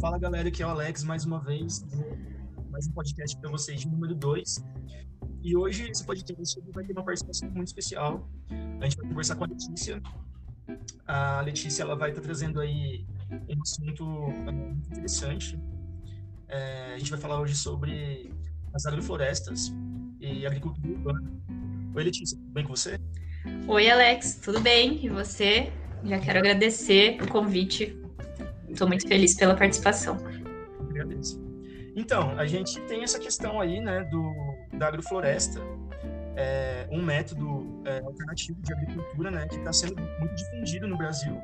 Fala 0.00 0.16
galera, 0.16 0.48
aqui 0.48 0.62
é 0.62 0.66
o 0.66 0.68
Alex 0.68 1.02
mais 1.02 1.24
uma 1.24 1.40
vez, 1.40 1.84
mais 2.70 2.86
um 2.86 2.92
podcast 2.92 3.36
para 3.36 3.50
vocês 3.50 3.84
número 3.84 4.14
2. 4.14 4.64
E 5.42 5.56
hoje 5.56 5.90
esse 5.90 6.04
podcast 6.06 6.60
vai 6.72 6.84
ter 6.84 6.92
uma 6.92 7.04
participação 7.04 7.50
muito 7.50 7.66
especial. 7.66 8.30
A 8.80 8.84
gente 8.84 8.96
vai 8.96 9.08
conversar 9.08 9.34
com 9.34 9.42
a 9.42 9.48
Letícia. 9.48 10.00
A 11.04 11.40
Letícia 11.40 11.82
ela 11.82 11.96
vai 11.96 12.10
estar 12.10 12.22
trazendo 12.22 12.60
aí 12.60 13.04
um 13.48 13.60
assunto 13.60 14.04
é, 14.46 14.52
muito 14.52 14.88
interessante. 14.88 15.58
É, 16.46 16.94
a 16.94 16.98
gente 16.98 17.10
vai 17.10 17.18
falar 17.18 17.40
hoje 17.40 17.56
sobre 17.56 18.32
as 18.74 18.86
agroflorestas 18.86 19.74
e 20.20 20.46
agricultura 20.46 20.92
urbana. 20.92 21.28
Oi 21.96 22.04
Letícia, 22.04 22.38
tudo 22.38 22.52
bem 22.52 22.64
com 22.64 22.76
você? 22.76 23.00
Oi 23.66 23.90
Alex, 23.90 24.36
tudo 24.36 24.60
bem? 24.60 25.04
E 25.04 25.08
você? 25.08 25.72
Já 26.04 26.20
quero 26.20 26.38
agradecer 26.38 27.20
o 27.20 27.26
convite. 27.26 28.07
Estou 28.78 28.86
muito 28.86 29.08
feliz 29.08 29.34
pela 29.34 29.56
participação. 29.56 30.16
Agradeço. 30.88 31.42
Então, 31.96 32.30
a 32.38 32.46
gente 32.46 32.80
tem 32.82 33.02
essa 33.02 33.18
questão 33.18 33.60
aí, 33.60 33.80
né, 33.80 34.04
do, 34.04 34.32
da 34.78 34.86
agrofloresta, 34.86 35.60
é, 36.36 36.86
um 36.88 37.02
método 37.02 37.82
é, 37.84 37.98
alternativo 37.98 38.62
de 38.62 38.72
agricultura, 38.72 39.32
né, 39.32 39.48
que 39.48 39.56
está 39.56 39.72
sendo 39.72 40.00
muito 40.20 40.32
difundido 40.36 40.86
no 40.86 40.96
Brasil 40.96 41.36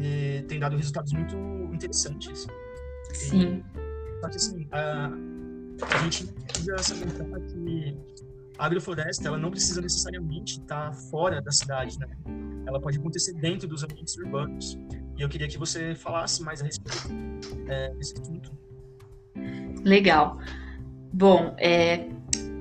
e 0.00 0.42
tem 0.48 0.58
dado 0.58 0.74
resultados 0.74 1.12
muito 1.12 1.36
interessantes. 1.70 2.46
Sim. 3.12 3.62
E, 3.62 4.20
só 4.22 4.28
que, 4.30 4.36
assim, 4.36 4.68
a, 4.72 5.10
a 5.96 5.98
gente 5.98 6.26
precisa 6.28 6.78
salientar 6.78 7.26
que 7.42 7.98
a 8.56 8.64
agrofloresta, 8.64 9.28
ela 9.28 9.36
não 9.36 9.50
precisa 9.50 9.82
necessariamente 9.82 10.60
estar 10.60 10.94
fora 10.94 11.42
da 11.42 11.52
cidade, 11.52 11.98
né? 11.98 12.08
Ela 12.66 12.80
pode 12.80 12.98
acontecer 12.98 13.34
dentro 13.34 13.68
dos 13.68 13.82
ambientes 13.82 14.16
urbanos. 14.16 14.78
E 15.20 15.22
eu 15.22 15.28
queria 15.28 15.46
que 15.46 15.58
você 15.58 15.94
falasse 15.94 16.42
mais 16.42 16.62
a 16.62 16.64
respeito 16.64 17.10
é, 17.68 17.90
desse 17.90 18.14
assunto. 18.18 18.50
Legal. 19.84 20.38
Bom, 21.12 21.54
é, 21.58 22.06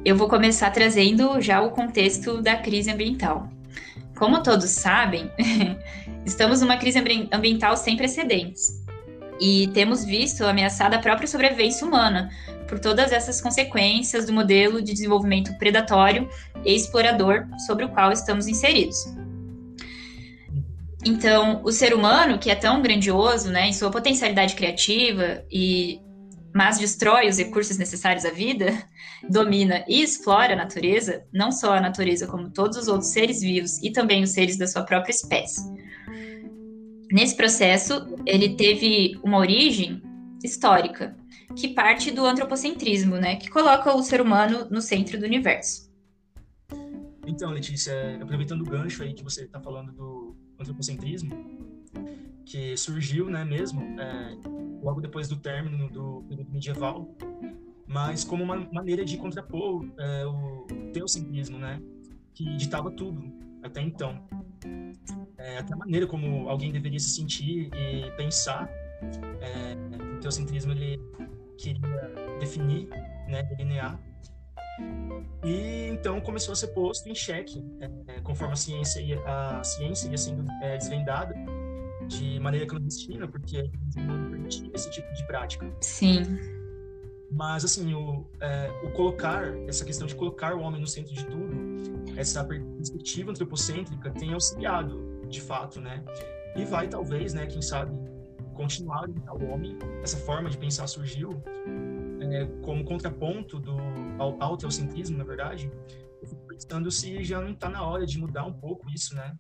eu 0.03 0.17
vou 0.17 0.28
começar 0.28 0.69
trazendo 0.72 1.39
já 1.39 1.61
o 1.61 1.72
contexto 1.72 2.42
da 2.42 2.58
crise 2.58 2.92
ambiental. 2.92 3.50
Como 4.17 4.44
todos 4.44 4.72
sabem, 4.72 5.31
estamos 6.28 6.59
numa 6.59 6.75
crise 6.75 7.00
ambiental 7.31 7.78
sem 7.78 7.95
precedentes 7.95 8.84
e 9.39 9.69
temos 9.69 10.03
visto 10.03 10.44
ameaçada 10.44 10.97
a 10.97 11.00
própria 11.00 11.30
sobrevivência 11.30 11.88
humana 11.88 12.30
por 12.67 12.78
todas 12.78 13.14
essas 13.14 13.39
consequências 13.39 14.25
do 14.25 14.34
modelo 14.34 14.81
de 14.81 14.91
desenvolvimento 14.91 15.58
predatório 15.58 16.28
e 16.66 16.75
explorador 16.75 17.47
sobre 17.66 17.86
o 17.86 17.89
qual 17.89 18.12
estamos 18.12 18.47
inseridos. 18.47 18.97
Então, 21.05 21.61
o 21.64 21.72
ser 21.72 21.94
humano, 21.94 22.38
que 22.38 22.52
é 22.52 22.55
tão 22.55 22.81
grandioso, 22.81 23.50
né, 23.50 23.67
em 23.67 23.73
sua 23.73 23.89
potencialidade 23.89 24.55
criativa 24.55 25.44
e 25.52 26.02
mas 26.53 26.80
destrói 26.80 27.30
os 27.30 27.38
recursos 27.38 27.78
necessários 27.78 28.25
à 28.25 28.31
vida, 28.31 28.66
domina 29.30 29.86
e 29.88 30.02
explora 30.02 30.53
a 30.53 30.56
natureza, 30.56 31.23
não 31.31 31.52
só 31.52 31.73
a 31.73 31.81
natureza, 31.81 32.28
como 32.28 32.50
todos 32.50 32.78
os 32.78 32.88
outros 32.88 33.11
seres 33.11 33.41
vivos 33.41 33.78
e 33.83 33.91
também 33.91 34.23
os 34.23 34.31
seres 34.31 34.58
da 34.58 34.67
sua 34.67 34.83
própria 34.83 35.11
espécie. 35.11 35.61
Nesse 37.11 37.36
processo, 37.36 38.06
ele 38.25 38.56
teve 38.56 39.19
uma 39.23 39.38
origem 39.38 40.02
histórica, 40.44 41.16
que 41.56 41.67
parte 41.67 42.11
do 42.11 42.25
antropocentrismo, 42.25 43.16
né, 43.17 43.36
que 43.36 43.50
coloca 43.50 43.95
o 43.95 44.03
ser 44.03 44.22
humano 44.22 44.67
no 44.69 44.81
centro 44.81 45.19
do 45.19 45.25
universo. 45.25 45.89
Então, 47.25 47.52
Letícia, 47.52 48.17
aproveitando 48.22 48.61
o 48.61 48.66
gancho 48.66 49.03
aí 49.03 49.13
que 49.13 49.23
você 49.23 49.44
está 49.44 49.59
falando 49.59 49.91
do 49.91 50.28
antropocentrismo, 50.60 51.32
que 52.46 52.76
surgiu, 52.76 53.30
né, 53.30 53.46
mesmo, 53.46 53.82
é, 54.00 54.38
logo 54.82 55.02
depois 55.02 55.28
do 55.28 55.36
término 55.36 55.90
do 55.90 56.24
período 56.28 56.52
medieval, 56.52 57.16
mas 57.88 58.24
como 58.24 58.44
uma 58.44 58.56
maneira 58.72 59.04
de 59.04 59.18
contrapor 59.18 59.86
é, 59.98 60.25
o 60.25 60.66
teocentrismo, 60.94 61.58
né, 61.58 61.81
que 62.34 62.58
ditava 62.58 62.92
tudo 62.92 63.31
até 63.64 63.81
então. 63.81 64.24
É, 65.38 65.58
até 65.58 65.74
a 65.74 65.78
maneira 65.78 66.06
como 66.06 66.50
alguém 66.50 66.72
deveria 66.72 67.00
se 67.00 67.09
sentir 67.09 67.69
e 67.74 68.12
pensar. 68.18 68.69
É, 69.42 70.16
o 70.16 70.19
teocentrismo 70.19 70.72
ele 70.74 71.00
queria 71.58 72.14
definir, 72.40 72.88
né, 73.28 73.44
delinear. 73.44 74.00
E 75.44 75.88
então 75.88 76.19
começou 76.19 76.51
a 76.51 76.56
ser 76.56 76.67
posto 76.67 77.07
em 77.07 77.16
xeque, 77.16 77.63
é, 78.07 78.19
conforme 78.22 78.53
a 78.53 78.57
ciência 78.57 79.00
ia, 79.00 79.19
a 79.25 79.63
ciência 79.63 80.09
ia 80.09 80.17
sendo 80.17 80.45
é, 80.62 80.78
desvendada 80.78 81.34
de 82.07 82.40
maneira 82.40 82.66
clandestina, 82.66 83.28
porque 83.28 83.69
não 83.95 84.29
permitia 84.29 84.69
esse 84.73 84.89
tipo 84.91 85.12
de 85.13 85.25
prática. 85.28 85.72
Sim. 85.81 86.23
Mas, 87.31 87.63
assim, 87.63 87.94
o, 87.94 88.25
é, 88.41 88.72
o 88.84 88.89
colocar, 88.91 89.45
essa 89.68 89.85
questão 89.85 90.07
de 90.07 90.16
colocar 90.16 90.56
o 90.56 90.62
homem 90.62 90.81
no 90.81 90.88
centro 90.88 91.13
de 91.13 91.25
tudo, 91.25 91.53
essa 92.18 92.44
perspectiva 92.44 93.29
antropocêntrica 93.29 94.09
tem 94.09 94.34
auxiliado, 94.34 95.22
de 95.28 95.39
fato, 95.39 95.79
né? 95.79 96.03
E 96.56 96.66
vai, 96.66 96.88
talvez, 96.88 97.34
né, 97.35 97.45
quem 97.45 97.62
sabe, 97.62 97.95
continuar 98.56 99.07
o 99.07 99.45
homem. 99.45 99.78
Essa 100.01 100.18
forma 100.18 100.50
de 100.50 100.57
pensar 100.57 100.88
surgiu 100.88 101.41
é, 102.19 102.45
como 102.63 102.84
contraponto 102.84 103.59
do, 103.59 103.78
ao, 104.19 104.57
teocentrismo, 104.57 105.18
na 105.18 105.24
verdade. 105.24 105.72
Eu 106.22 106.28
fico 106.28 106.41
pensando 106.47 106.91
se 106.91 107.24
já 107.24 107.41
não 107.41 107.52
está 107.52 107.69
na 107.69 107.84
hora 107.84 108.06
de 108.06 108.19
mudar 108.19 108.46
um 108.46 108.53
pouco 108.53 108.90
isso, 108.90 109.16
né? 109.16 109.34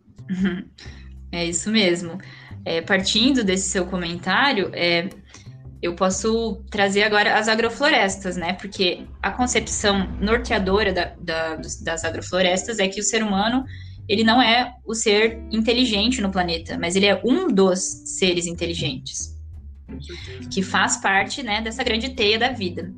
É 1.31 1.45
isso 1.45 1.69
mesmo. 1.69 2.17
É, 2.65 2.81
partindo 2.81 3.43
desse 3.43 3.69
seu 3.69 3.85
comentário, 3.85 4.71
é, 4.73 5.09
eu 5.79 5.95
posso 5.95 6.63
trazer 6.71 7.03
agora 7.03 7.37
as 7.37 7.47
agroflorestas, 7.47 8.35
né? 8.35 8.53
Porque 8.53 9.05
a 9.21 9.31
concepção 9.31 10.07
norteadora 10.19 10.91
da, 10.91 11.15
da, 11.21 11.55
das 11.83 12.03
agroflorestas 12.03 12.79
é 12.79 12.87
que 12.87 12.99
o 12.99 13.03
ser 13.03 13.21
humano 13.21 13.63
ele 14.07 14.23
não 14.23 14.41
é 14.41 14.73
o 14.83 14.95
ser 14.95 15.39
inteligente 15.51 16.19
no 16.19 16.31
planeta, 16.31 16.79
mas 16.79 16.95
ele 16.95 17.05
é 17.05 17.21
um 17.23 17.47
dos 17.47 17.79
seres 18.05 18.47
inteligentes 18.47 19.37
que 20.51 20.63
faz 20.63 20.97
parte, 20.97 21.43
né, 21.43 21.61
dessa 21.61 21.83
grande 21.83 22.09
teia 22.09 22.37
da 22.37 22.49
vida. 22.51 22.91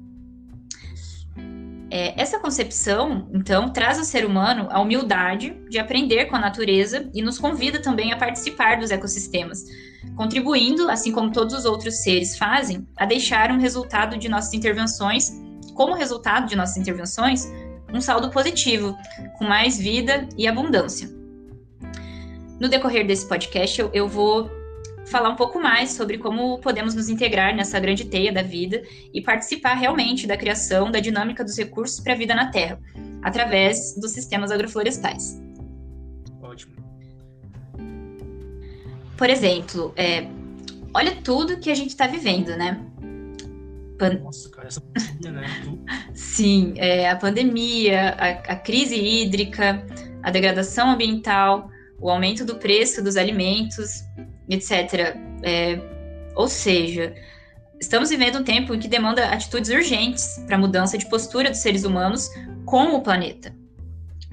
É, 1.94 2.14
essa 2.20 2.40
concepção, 2.40 3.28
então, 3.34 3.70
traz 3.74 4.00
ao 4.00 4.06
ser 4.06 4.26
humano 4.26 4.70
a 4.72 4.80
humildade 4.80 5.54
de 5.70 5.78
aprender 5.78 6.28
com 6.28 6.38
a 6.38 6.40
natureza 6.40 7.10
e 7.14 7.22
nos 7.22 7.38
convida 7.38 7.82
também 7.82 8.14
a 8.14 8.18
participar 8.18 8.80
dos 8.80 8.92
ecossistemas, 8.92 9.66
contribuindo, 10.16 10.90
assim 10.90 11.12
como 11.12 11.34
todos 11.34 11.54
os 11.54 11.66
outros 11.66 12.02
seres 12.02 12.38
fazem, 12.38 12.88
a 12.96 13.06
deixar 13.06 13.52
um 13.52 13.60
resultado 13.60 14.18
de 14.18 14.30
nossas 14.30 14.54
intervenções, 14.54 15.34
como 15.76 15.94
resultado 15.94 16.48
de 16.48 16.56
nossas 16.56 16.78
intervenções, 16.78 17.52
um 17.94 18.00
saldo 18.00 18.32
positivo, 18.32 18.98
com 19.38 19.44
mais 19.44 19.78
vida 19.78 20.30
e 20.38 20.48
abundância. 20.48 21.10
No 22.58 22.70
decorrer 22.70 23.06
desse 23.06 23.28
podcast, 23.28 23.82
eu, 23.82 23.90
eu 23.94 24.08
vou 24.08 24.50
falar 25.12 25.30
um 25.30 25.36
pouco 25.36 25.60
mais 25.60 25.92
sobre 25.92 26.18
como 26.18 26.58
podemos 26.60 26.96
nos 26.96 27.10
integrar 27.10 27.54
nessa 27.54 27.80
grande 27.80 28.06
teia 28.06 28.32
da 28.32 28.42
vida 28.42 28.82
e 29.14 29.22
participar 29.22 29.74
realmente 29.74 30.26
da 30.26 30.38
criação 30.38 30.90
da 30.90 31.00
dinâmica 31.00 31.44
dos 31.44 31.58
recursos 31.58 32.00
para 32.00 32.14
a 32.14 32.16
vida 32.16 32.34
na 32.34 32.50
Terra, 32.50 32.80
através 33.22 33.96
dos 34.00 34.12
sistemas 34.12 34.52
agroflorestais. 34.52 35.40
Ótimo. 36.42 36.74
Por 39.18 39.30
exemplo, 39.30 39.94
é, 39.98 40.26
olha 40.94 41.16
tudo 41.22 41.60
que 41.60 41.70
a 41.70 41.76
gente 41.76 41.90
está 41.90 42.08
vivendo, 42.08 42.56
né? 42.56 42.82
Pan... 44.00 44.14
Nossa, 44.24 44.50
cara, 44.50 44.70
essa 44.70 44.82
pandemia, 44.82 45.32
né? 45.32 45.48
Sim, 46.16 46.74
é, 46.78 47.10
a 47.10 47.16
pandemia, 47.18 48.16
a, 48.18 48.30
a 48.54 48.56
crise 48.56 48.96
hídrica, 48.96 49.86
a 50.24 50.32
degradação 50.32 50.90
ambiental, 50.90 51.70
o 52.00 52.10
aumento 52.10 52.44
do 52.44 52.56
preço 52.56 53.04
dos 53.04 53.16
alimentos, 53.16 54.04
etc. 54.52 55.16
É, 55.44 55.80
ou 56.36 56.48
seja, 56.48 57.16
estamos 57.80 58.10
vivendo 58.10 58.40
um 58.40 58.44
tempo 58.44 58.76
em 58.76 58.80
que 58.80 58.88
demanda 58.88 59.26
atitudes 59.30 59.70
urgentes 59.70 60.44
para 60.46 60.56
a 60.56 60.60
mudança 60.60 60.98
de 60.98 61.10
postura 61.10 61.50
dos 61.50 61.60
seres 61.60 61.84
humanos 61.84 62.30
com 62.66 62.96
o 62.96 63.02
planeta. 63.02 63.56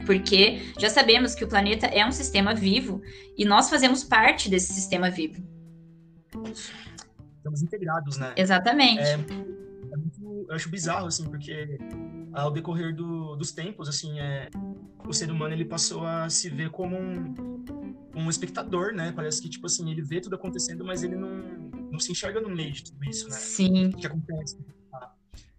Porque 0.04 0.72
já 0.78 0.88
sabemos 0.88 1.34
que 1.34 1.44
o 1.44 1.48
planeta 1.48 1.86
é 1.86 2.06
um 2.06 2.12
sistema 2.12 2.54
vivo 2.54 3.00
e 3.36 3.44
nós 3.44 3.68
fazemos 3.68 4.04
parte 4.04 4.48
desse 4.48 4.72
sistema 4.72 5.10
vivo. 5.10 5.42
Estamos 7.36 7.62
integrados, 7.62 8.16
né? 8.16 8.32
Exatamente. 8.36 9.02
É, 9.02 9.12
é 9.12 9.16
muito, 9.96 10.46
eu 10.48 10.54
acho 10.54 10.68
bizarro, 10.68 11.06
assim, 11.06 11.28
porque 11.28 11.78
ao 12.32 12.50
decorrer 12.50 12.94
do, 12.94 13.36
dos 13.36 13.52
tempos, 13.52 13.88
assim, 13.88 14.20
é, 14.20 14.48
o 15.06 15.12
ser 15.12 15.30
humano 15.30 15.54
ele 15.54 15.64
passou 15.64 16.06
a 16.06 16.28
se 16.28 16.48
ver 16.48 16.70
como 16.70 16.96
um, 16.96 17.57
um 18.20 18.30
espectador, 18.30 18.92
né? 18.92 19.12
Parece 19.14 19.40
que, 19.40 19.48
tipo 19.48 19.66
assim, 19.66 19.90
ele 19.90 20.02
vê 20.02 20.20
tudo 20.20 20.34
acontecendo, 20.34 20.84
mas 20.84 21.02
ele 21.02 21.16
não, 21.16 21.30
não 21.90 21.98
se 21.98 22.12
enxerga 22.12 22.40
no 22.40 22.48
meio 22.48 22.72
de 22.72 22.84
tudo 22.84 23.04
isso, 23.04 23.28
né? 23.28 23.34
Sim. 23.34 23.86
O 23.86 23.96
que 23.96 24.06
acontece. 24.06 24.58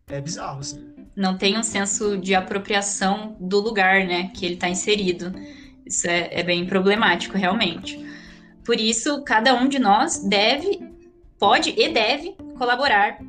É 0.08 0.20
bizarro, 0.20 0.60
assim. 0.60 0.94
Não 1.16 1.38
tem 1.38 1.58
um 1.58 1.64
senso 1.64 2.18
de 2.18 2.34
apropriação 2.34 3.38
do 3.40 3.60
lugar, 3.60 4.08
né? 4.08 4.30
Que 4.30 4.46
ele 4.46 4.56
está 4.56 4.68
inserido. 4.68 5.32
Isso 5.86 6.08
é, 6.08 6.30
é 6.32 6.44
bem 6.44 6.66
problemático, 6.66 7.38
realmente. 7.38 8.04
Por 8.64 8.80
isso, 8.80 9.24
cada 9.24 9.54
um 9.54 9.68
de 9.68 9.80
nós 9.80 10.24
deve 10.24 10.90
pode 11.40 11.74
e 11.78 11.90
deve 11.90 12.36
colaborar, 12.58 13.20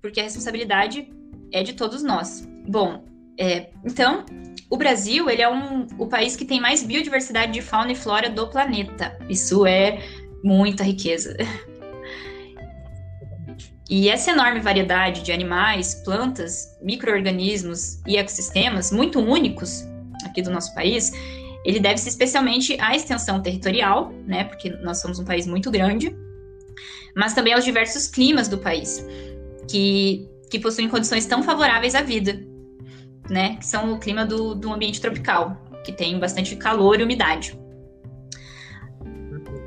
porque 0.00 0.20
a 0.20 0.22
responsabilidade 0.22 1.12
é 1.52 1.62
de 1.62 1.72
todos 1.72 2.02
nós. 2.02 2.48
Bom, 2.66 3.04
é, 3.38 3.70
então, 3.84 4.24
o 4.68 4.76
Brasil 4.76 5.28
ele 5.30 5.42
é 5.42 5.48
um, 5.48 5.86
o 5.98 6.06
país 6.06 6.36
que 6.36 6.44
tem 6.44 6.60
mais 6.60 6.82
biodiversidade 6.82 7.52
de 7.52 7.62
fauna 7.62 7.92
e 7.92 7.94
flora 7.94 8.28
do 8.28 8.48
planeta. 8.48 9.16
Isso 9.28 9.66
é 9.66 10.02
muita 10.42 10.82
riqueza. 10.82 11.36
E 13.88 14.08
essa 14.08 14.32
enorme 14.32 14.58
variedade 14.58 15.22
de 15.22 15.30
animais, 15.30 15.94
plantas, 16.04 16.76
micro-organismos 16.82 18.00
e 18.04 18.16
ecossistemas, 18.16 18.90
muito 18.90 19.20
únicos 19.20 19.84
aqui 20.24 20.42
do 20.42 20.50
nosso 20.50 20.74
país, 20.74 21.12
ele 21.64 21.78
deve-se 21.78 22.08
especialmente 22.08 22.76
à 22.80 22.96
extensão 22.96 23.40
territorial, 23.40 24.12
né, 24.26 24.42
porque 24.42 24.70
nós 24.82 25.00
somos 25.00 25.20
um 25.20 25.24
país 25.24 25.46
muito 25.46 25.70
grande, 25.70 26.12
mas 27.14 27.32
também 27.32 27.52
aos 27.52 27.64
diversos 27.64 28.08
climas 28.08 28.48
do 28.48 28.58
país, 28.58 29.06
que, 29.70 30.28
que 30.50 30.58
possuem 30.58 30.88
condições 30.88 31.24
tão 31.26 31.44
favoráveis 31.44 31.94
à 31.94 32.02
vida, 32.02 32.44
né, 33.28 33.56
que 33.56 33.66
são 33.66 33.92
o 33.92 33.98
clima 33.98 34.24
do, 34.24 34.54
do 34.54 34.72
ambiente 34.72 35.00
tropical, 35.00 35.56
que 35.84 35.92
tem 35.92 36.18
bastante 36.18 36.56
calor 36.56 37.00
e 37.00 37.04
umidade. 37.04 37.58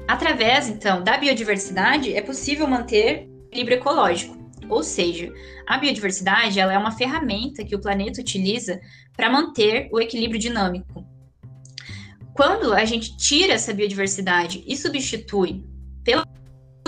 Através, 0.08 0.68
então, 0.68 1.04
da 1.04 1.18
biodiversidade, 1.18 2.14
é 2.14 2.22
possível 2.22 2.68
manter 2.68 3.30
equilíbrio 3.48 3.78
ecológico. 3.78 4.38
Ou 4.68 4.84
seja, 4.84 5.32
a 5.68 5.78
biodiversidade 5.78 6.60
ela 6.60 6.74
é 6.74 6.78
uma 6.78 6.92
ferramenta 6.92 7.64
que 7.64 7.76
o 7.76 7.82
planeta 7.82 8.22
utiliza 8.22 8.80
para 9.16 9.30
manter 9.30 9.90
o 9.92 10.00
equilíbrio 10.00 10.40
dinâmico. 10.40 11.06
Quando 12.34 12.74
a 12.74 12.86
gente 12.86 13.18
tira 13.18 13.54
essa 13.54 13.74
biodiversidade 13.74 14.64
e 14.66 14.78
substitui 14.78 15.64
pela 16.04 16.26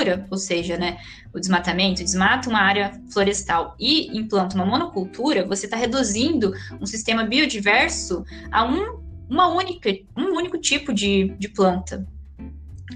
cultura, 0.02 0.28
ou 0.30 0.38
seja, 0.38 0.78
né, 0.78 0.98
o 1.34 1.40
desmatamento, 1.40 2.04
desmata 2.04 2.50
uma 2.50 2.60
área 2.60 3.00
florestal 3.12 3.76
e 3.80 4.18
implanta 4.18 4.56
uma 4.56 4.66
monocultura, 4.66 5.46
você 5.46 5.66
está 5.66 5.78
reduzindo 5.78 6.54
um 6.80 6.86
sistema 6.86 7.24
biodiverso 7.24 8.24
a 8.52 8.66
um, 8.66 9.00
uma 9.30 9.48
única, 9.48 9.90
um 10.18 10.36
único 10.36 10.58
tipo 10.58 10.94
de, 10.94 11.36
de 11.38 11.50
planta. 11.50 12.06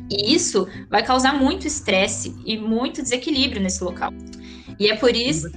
E 0.10 0.34
isso 0.34 0.68
vai 0.90 1.04
causar 1.04 1.34
muito 1.34 1.66
estresse 1.66 2.36
e 2.46 2.58
muito 2.58 3.02
desequilíbrio 3.02 3.62
nesse 3.62 3.84
local. 3.84 4.12
E 4.78 4.90
é 4.90 4.96
por 4.96 5.16
isso. 5.16 5.50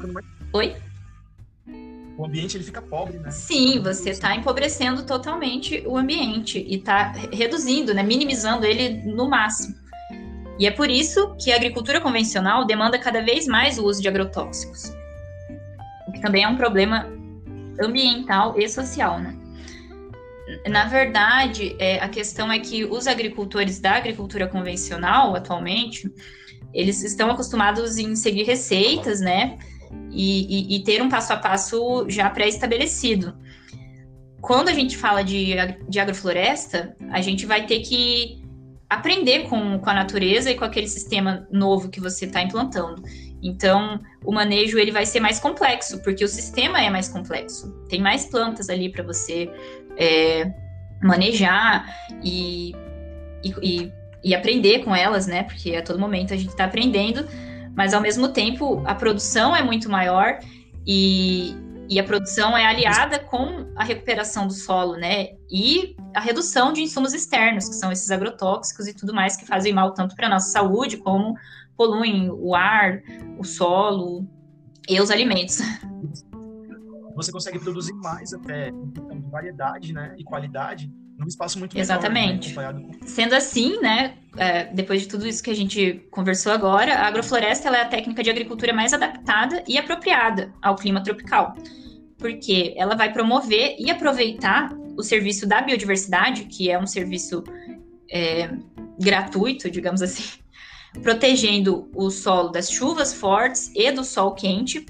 Oi? 0.53 0.77
O 2.17 2.25
ambiente 2.25 2.57
ele 2.57 2.65
fica 2.65 2.83
pobre, 2.83 3.19
né? 3.19 3.31
Sim, 3.31 3.81
você 3.81 4.11
está 4.11 4.35
empobrecendo 4.35 5.05
totalmente 5.05 5.83
o 5.87 5.97
ambiente 5.97 6.59
e 6.59 6.77
está 6.77 7.13
reduzindo, 7.33 7.95
né, 7.95 8.03
minimizando 8.03 8.65
ele 8.65 9.03
no 9.05 9.29
máximo. 9.29 9.77
E 10.59 10.67
é 10.67 10.71
por 10.71 10.91
isso 10.91 11.35
que 11.37 11.53
a 11.53 11.57
agricultura 11.57 12.01
convencional 12.01 12.65
demanda 12.65 12.99
cada 12.99 13.23
vez 13.23 13.47
mais 13.47 13.79
o 13.79 13.85
uso 13.85 14.03
de 14.03 14.09
agrotóxicos, 14.09 14.93
o 16.09 16.13
que 16.13 16.21
também 16.21 16.43
é 16.43 16.49
um 16.49 16.57
problema 16.57 17.07
ambiental 17.81 18.59
e 18.59 18.69
social, 18.69 19.21
né? 19.21 19.37
Na 20.67 20.87
verdade, 20.87 21.77
é, 21.79 22.01
a 22.01 22.09
questão 22.09 22.51
é 22.51 22.59
que 22.59 22.85
os 22.85 23.07
agricultores 23.07 23.79
da 23.79 23.93
agricultura 23.93 24.49
convencional, 24.49 25.37
atualmente, 25.37 26.11
eles 26.73 27.03
estão 27.05 27.31
acostumados 27.31 27.99
em 27.99 28.17
seguir 28.17 28.45
receitas, 28.45 29.21
né? 29.21 29.59
E, 30.11 30.75
e, 30.75 30.77
e 30.77 30.85
ter 30.85 31.03
um 31.03 31.09
passo 31.09 31.33
a 31.35 31.37
passo 31.37 32.07
já 32.09 32.29
pré-estabelecido. 32.31 33.37
Quando 34.41 34.69
a 34.69 34.73
gente 34.73 34.97
fala 34.97 35.23
de, 35.23 35.55
de 35.89 36.01
agrofloresta, 36.01 36.97
a 37.11 37.21
gente 37.21 37.45
vai 37.45 37.67
ter 37.67 37.81
que 37.81 38.43
aprender 38.89 39.49
com, 39.49 39.79
com 39.79 39.91
a 39.91 39.95
natureza 39.95 40.51
e 40.51 40.55
com 40.55 40.65
aquele 40.65 40.89
sistema 40.89 41.47
novo 41.51 41.89
que 41.89 42.01
você 42.01 42.25
está 42.25 42.43
implantando. 42.43 43.03
Então, 43.43 44.01
o 44.25 44.33
manejo 44.33 44.79
ele 44.79 44.91
vai 44.91 45.07
ser 45.07 45.21
mais 45.21 45.39
complexo, 45.39 46.03
porque 46.03 46.25
o 46.25 46.29
sistema 46.29 46.81
é 46.81 46.91
mais 46.91 47.09
complexo. 47.09 47.73
Tem 47.89 48.01
mais 48.01 48.27
plantas 48.27 48.69
ali 48.69 48.91
para 48.91 49.05
você 49.05 49.51
é, 49.97 50.51
manejar 51.03 51.87
e, 52.23 52.75
e, 53.63 53.93
e, 54.25 54.35
aprender 54.35 54.85
com 54.85 54.95
elas, 54.95 55.27
né? 55.27 55.45
Porque 55.45 55.77
a 55.77 55.83
todo 55.83 55.99
momento 55.99 56.33
a 56.33 56.37
gente 56.37 56.49
está 56.51 56.65
aprendendo, 56.65 57.27
mas 57.77 57.95
ao 57.95 58.01
mesmo 58.01 58.29
tempo 58.29 58.83
a 58.87 58.95
produção 58.95 59.55
é 59.55 59.63
muito 59.63 59.89
maior 59.89 60.39
e, 60.87 61.55
e 61.89 61.99
a 61.99 62.05
produção 62.05 62.57
é 62.57 62.67
aliada 62.67 63.19
com 63.19 63.73
a 63.75 63.83
recuperação 63.83 64.47
do 64.47 64.53
solo, 64.53 64.97
né? 64.97 65.29
E 65.51 65.97
a 66.15 66.21
redução 66.21 66.73
de 66.73 66.83
insumos 66.83 67.15
externos, 67.15 67.69
que 67.69 67.75
são 67.75 67.91
esses 67.91 68.11
agrotóxicos 68.11 68.87
e 68.87 68.95
tudo 68.95 69.15
mais 69.15 69.37
que 69.37 69.47
fazem 69.47 69.73
mal 69.73 69.95
tanto 69.95 70.15
para 70.15 70.27
a 70.27 70.31
nossa 70.31 70.51
saúde 70.51 70.99
como 70.99 71.35
poluem 71.77 72.31
o 72.31 72.55
ar, 72.55 73.01
o 73.39 73.45
solo 73.45 74.29
e 74.87 75.01
os 75.01 75.11
alimentos. 75.11 75.59
você 77.15 77.33
consegue 77.33 77.59
produzir 77.59 77.95
mais 77.95 78.35
até 78.35 78.71
de 78.71 79.31
variedade 79.31 79.93
né, 79.93 80.15
e 80.19 80.25
qualidade 80.25 80.93
num 81.19 81.27
espaço 81.27 81.59
muito 81.59 81.75
menor, 81.75 81.83
Exatamente. 81.83 82.55
Né, 82.55 82.73
com... 82.73 83.07
Sendo 83.07 83.35
assim, 83.35 83.81
né, 83.81 84.15
é, 84.37 84.65
depois 84.67 85.03
de 85.03 85.09
tudo 85.09 85.27
isso 85.27 85.43
que 85.43 85.51
a 85.51 85.55
gente 85.55 86.07
conversou 86.11 86.53
agora, 86.53 86.95
a 86.95 87.09
agrofloresta 87.09 87.69
é 87.69 87.83
a 87.83 87.87
técnica 87.87 88.23
de 88.23 88.31
agricultura 88.31 88.73
mais 88.73 88.95
adaptada 88.95 89.65
e 89.67 89.77
apropriada 89.77 90.55
ao 90.63 90.77
clima 90.77 91.03
tropical, 91.03 91.57
porque 92.17 92.73
ela 92.77 92.95
vai 92.95 93.13
promover 93.13 93.75
e 93.79 93.91
aproveitar 93.91 94.73
o 94.97 95.03
serviço 95.03 95.47
da 95.47 95.61
biodiversidade, 95.61 96.45
que 96.45 96.71
é 96.71 96.79
um 96.79 96.87
serviço 96.87 97.43
é, 98.11 98.51
gratuito, 98.99 99.69
digamos 99.69 100.01
assim, 100.01 100.39
protegendo 101.03 101.91
o 101.95 102.11
solo 102.11 102.51
das 102.51 102.71
chuvas 102.71 103.13
fortes 103.13 103.73
e 103.75 103.91
do 103.91 104.05
sol 104.05 104.35
quente, 104.35 104.87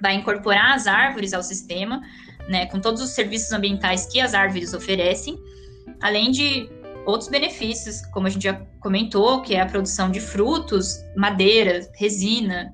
vai 0.00 0.14
incorporar 0.14 0.74
as 0.74 0.86
árvores 0.86 1.34
ao 1.34 1.42
sistema, 1.42 2.00
né, 2.48 2.64
com 2.66 2.80
todos 2.80 3.02
os 3.02 3.10
serviços 3.10 3.52
ambientais 3.52 4.06
que 4.06 4.20
as 4.20 4.32
árvores 4.32 4.72
oferecem, 4.72 5.38
além 6.00 6.30
de 6.30 6.68
outros 7.06 7.28
benefícios, 7.28 8.04
como 8.06 8.26
a 8.26 8.30
gente 8.30 8.42
já 8.44 8.54
comentou, 8.80 9.42
que 9.42 9.54
é 9.54 9.60
a 9.60 9.66
produção 9.66 10.10
de 10.10 10.20
frutos, 10.20 11.04
madeira, 11.16 11.80
resina, 11.94 12.72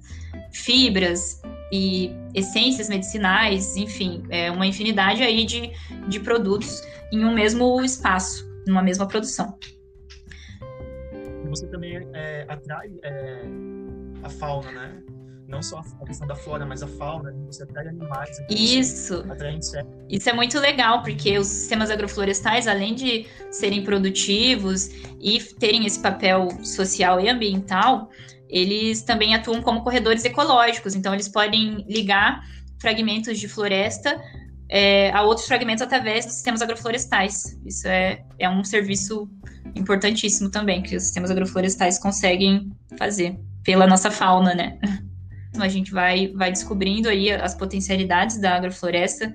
fibras 0.52 1.40
e 1.72 2.10
essências 2.34 2.88
medicinais, 2.88 3.76
enfim, 3.76 4.22
é 4.30 4.50
uma 4.50 4.66
infinidade 4.66 5.22
aí 5.22 5.44
de, 5.44 5.70
de 6.08 6.20
produtos 6.20 6.82
em 7.12 7.24
um 7.24 7.34
mesmo 7.34 7.82
espaço, 7.82 8.48
numa 8.66 8.82
mesma 8.82 9.06
produção. 9.06 9.58
Você 11.48 11.66
também 11.68 12.06
é, 12.12 12.44
atrai 12.48 12.90
é, 13.02 13.42
a 14.22 14.28
fauna, 14.28 14.70
né? 14.70 15.02
Não 15.48 15.62
só 15.62 15.78
a 15.78 16.06
questão 16.06 16.26
da 16.26 16.34
flora, 16.34 16.66
mas 16.66 16.82
a 16.82 16.88
fauna, 16.88 17.30
né? 17.30 17.44
você 17.46 17.62
atrai 17.62 17.88
animais. 17.88 18.30
Isso. 18.50 19.24
Atrai 19.30 19.54
insetos. 19.54 19.92
Isso 20.08 20.28
é 20.28 20.32
muito 20.32 20.58
legal, 20.58 21.02
porque 21.02 21.38
os 21.38 21.46
sistemas 21.46 21.90
agroflorestais, 21.90 22.66
além 22.66 22.94
de 22.94 23.26
serem 23.50 23.84
produtivos 23.84 24.88
e 25.20 25.38
terem 25.58 25.86
esse 25.86 26.00
papel 26.00 26.48
social 26.64 27.20
e 27.20 27.28
ambiental, 27.28 28.10
eles 28.48 29.02
também 29.02 29.34
atuam 29.34 29.62
como 29.62 29.82
corredores 29.82 30.24
ecológicos. 30.24 30.94
Então, 30.94 31.14
eles 31.14 31.28
podem 31.28 31.84
ligar 31.88 32.40
fragmentos 32.80 33.38
de 33.38 33.48
floresta 33.48 34.20
é, 34.68 35.10
a 35.12 35.22
outros 35.22 35.46
fragmentos 35.46 35.82
através 35.82 36.24
dos 36.24 36.34
sistemas 36.34 36.60
agroflorestais. 36.62 37.58
Isso 37.64 37.86
é, 37.86 38.24
é 38.38 38.48
um 38.48 38.64
serviço 38.64 39.28
importantíssimo 39.74 40.50
também, 40.50 40.82
que 40.82 40.96
os 40.96 41.04
sistemas 41.04 41.30
agroflorestais 41.30 41.98
conseguem 41.98 42.72
fazer 42.98 43.38
pela 43.62 43.86
nossa 43.86 44.10
fauna, 44.10 44.54
né? 44.54 44.78
A 45.62 45.68
gente 45.68 45.92
vai, 45.92 46.28
vai 46.28 46.50
descobrindo 46.50 47.08
aí 47.08 47.30
as 47.30 47.54
potencialidades 47.54 48.38
da 48.38 48.56
agrofloresta 48.56 49.34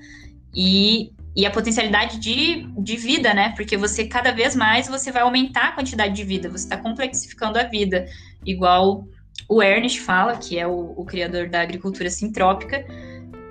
e, 0.54 1.12
e 1.36 1.46
a 1.46 1.52
potencialidade 1.52 2.20
de, 2.20 2.68
de 2.78 2.98
vida, 2.98 3.34
né? 3.34 3.54
Porque 3.56 3.78
você, 3.78 4.06
cada 4.06 4.32
vez 4.32 4.56
mais, 4.56 4.88
você 4.88 5.12
vai 5.12 5.22
aumentar 5.22 5.70
a 5.70 5.72
quantidade 5.72 6.14
de 6.14 6.24
vida, 6.24 6.50
você 6.50 6.66
está 6.66 6.78
complexificando 6.78 7.58
a 7.60 7.64
vida, 7.64 8.06
igual 8.46 9.06
o 9.48 9.62
Ernest 9.62 10.00
fala, 10.02 10.38
que 10.38 10.58
é 10.58 10.68
o, 10.68 10.94
o 10.96 11.06
criador 11.06 11.50
da 11.50 11.62
agricultura 11.62 12.10
sintrópica, 12.10 12.86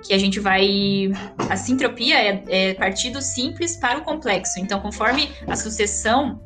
que 0.03 0.13
a 0.13 0.17
gente 0.17 0.39
vai. 0.39 1.11
A 1.49 1.55
sintropia 1.55 2.15
é, 2.19 2.43
é 2.47 2.73
partir 2.73 3.11
do 3.11 3.21
simples 3.21 3.75
para 3.77 3.99
o 3.99 4.03
complexo. 4.03 4.59
Então, 4.59 4.79
conforme 4.79 5.29
a 5.47 5.55
sucessão 5.55 6.41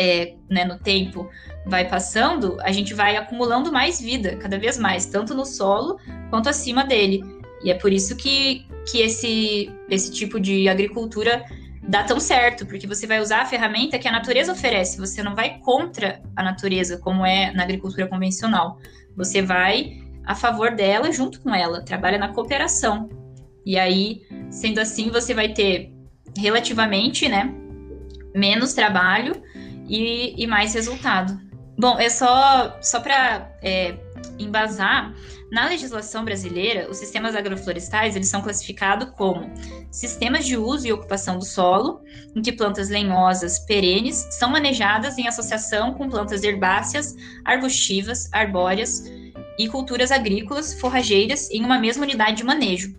é, 0.00 0.34
né, 0.48 0.64
no 0.64 0.78
tempo 0.78 1.28
vai 1.66 1.86
passando, 1.86 2.56
a 2.62 2.72
gente 2.72 2.94
vai 2.94 3.16
acumulando 3.16 3.70
mais 3.70 4.00
vida, 4.00 4.34
cada 4.36 4.58
vez 4.58 4.78
mais, 4.78 5.04
tanto 5.04 5.34
no 5.34 5.44
solo 5.44 5.98
quanto 6.30 6.48
acima 6.48 6.84
dele. 6.84 7.22
E 7.62 7.70
é 7.70 7.74
por 7.74 7.92
isso 7.92 8.16
que, 8.16 8.66
que 8.90 9.02
esse, 9.02 9.70
esse 9.90 10.10
tipo 10.10 10.40
de 10.40 10.70
agricultura 10.70 11.44
dá 11.86 12.02
tão 12.02 12.18
certo, 12.18 12.64
porque 12.64 12.86
você 12.86 13.06
vai 13.06 13.20
usar 13.20 13.42
a 13.42 13.44
ferramenta 13.44 13.98
que 13.98 14.08
a 14.08 14.12
natureza 14.12 14.52
oferece, 14.52 14.96
você 14.96 15.22
não 15.22 15.34
vai 15.34 15.58
contra 15.58 16.22
a 16.34 16.42
natureza, 16.42 16.96
como 16.96 17.26
é 17.26 17.52
na 17.52 17.64
agricultura 17.64 18.06
convencional. 18.06 18.78
Você 19.14 19.42
vai 19.42 19.98
a 20.24 20.34
favor 20.34 20.74
dela, 20.74 21.12
junto 21.12 21.42
com 21.42 21.54
ela, 21.54 21.82
trabalha 21.82 22.16
na 22.16 22.32
cooperação. 22.32 23.10
E 23.66 23.78
aí, 23.78 24.22
sendo 24.50 24.78
assim, 24.78 25.10
você 25.10 25.34
vai 25.34 25.50
ter 25.50 25.92
relativamente, 26.38 27.28
né, 27.28 27.52
menos 28.34 28.72
trabalho 28.72 29.42
e, 29.90 30.34
e 30.40 30.46
mais 30.46 30.72
resultado. 30.72 31.38
Bom, 31.76 31.98
é 31.98 32.08
só, 32.08 32.78
só 32.80 33.00
para 33.00 33.50
é, 33.60 33.96
embasar, 34.38 35.12
na 35.50 35.66
legislação 35.66 36.24
brasileira, 36.24 36.88
os 36.88 36.98
sistemas 36.98 37.34
agroflorestais 37.34 38.14
eles 38.14 38.28
são 38.28 38.40
classificados 38.40 39.10
como 39.16 39.50
sistemas 39.90 40.46
de 40.46 40.56
uso 40.56 40.86
e 40.86 40.92
ocupação 40.92 41.38
do 41.38 41.44
solo, 41.44 42.02
em 42.36 42.40
que 42.40 42.52
plantas 42.52 42.88
lenhosas 42.88 43.58
perenes 43.60 44.28
são 44.30 44.48
manejadas 44.48 45.18
em 45.18 45.26
associação 45.26 45.94
com 45.94 46.08
plantas 46.08 46.44
herbáceas, 46.44 47.16
arbustivas, 47.44 48.32
arbóreas 48.32 49.02
e 49.58 49.66
culturas 49.68 50.12
agrícolas 50.12 50.78
forrageiras 50.78 51.50
em 51.50 51.64
uma 51.64 51.78
mesma 51.78 52.04
unidade 52.04 52.36
de 52.36 52.44
manejo, 52.44 52.94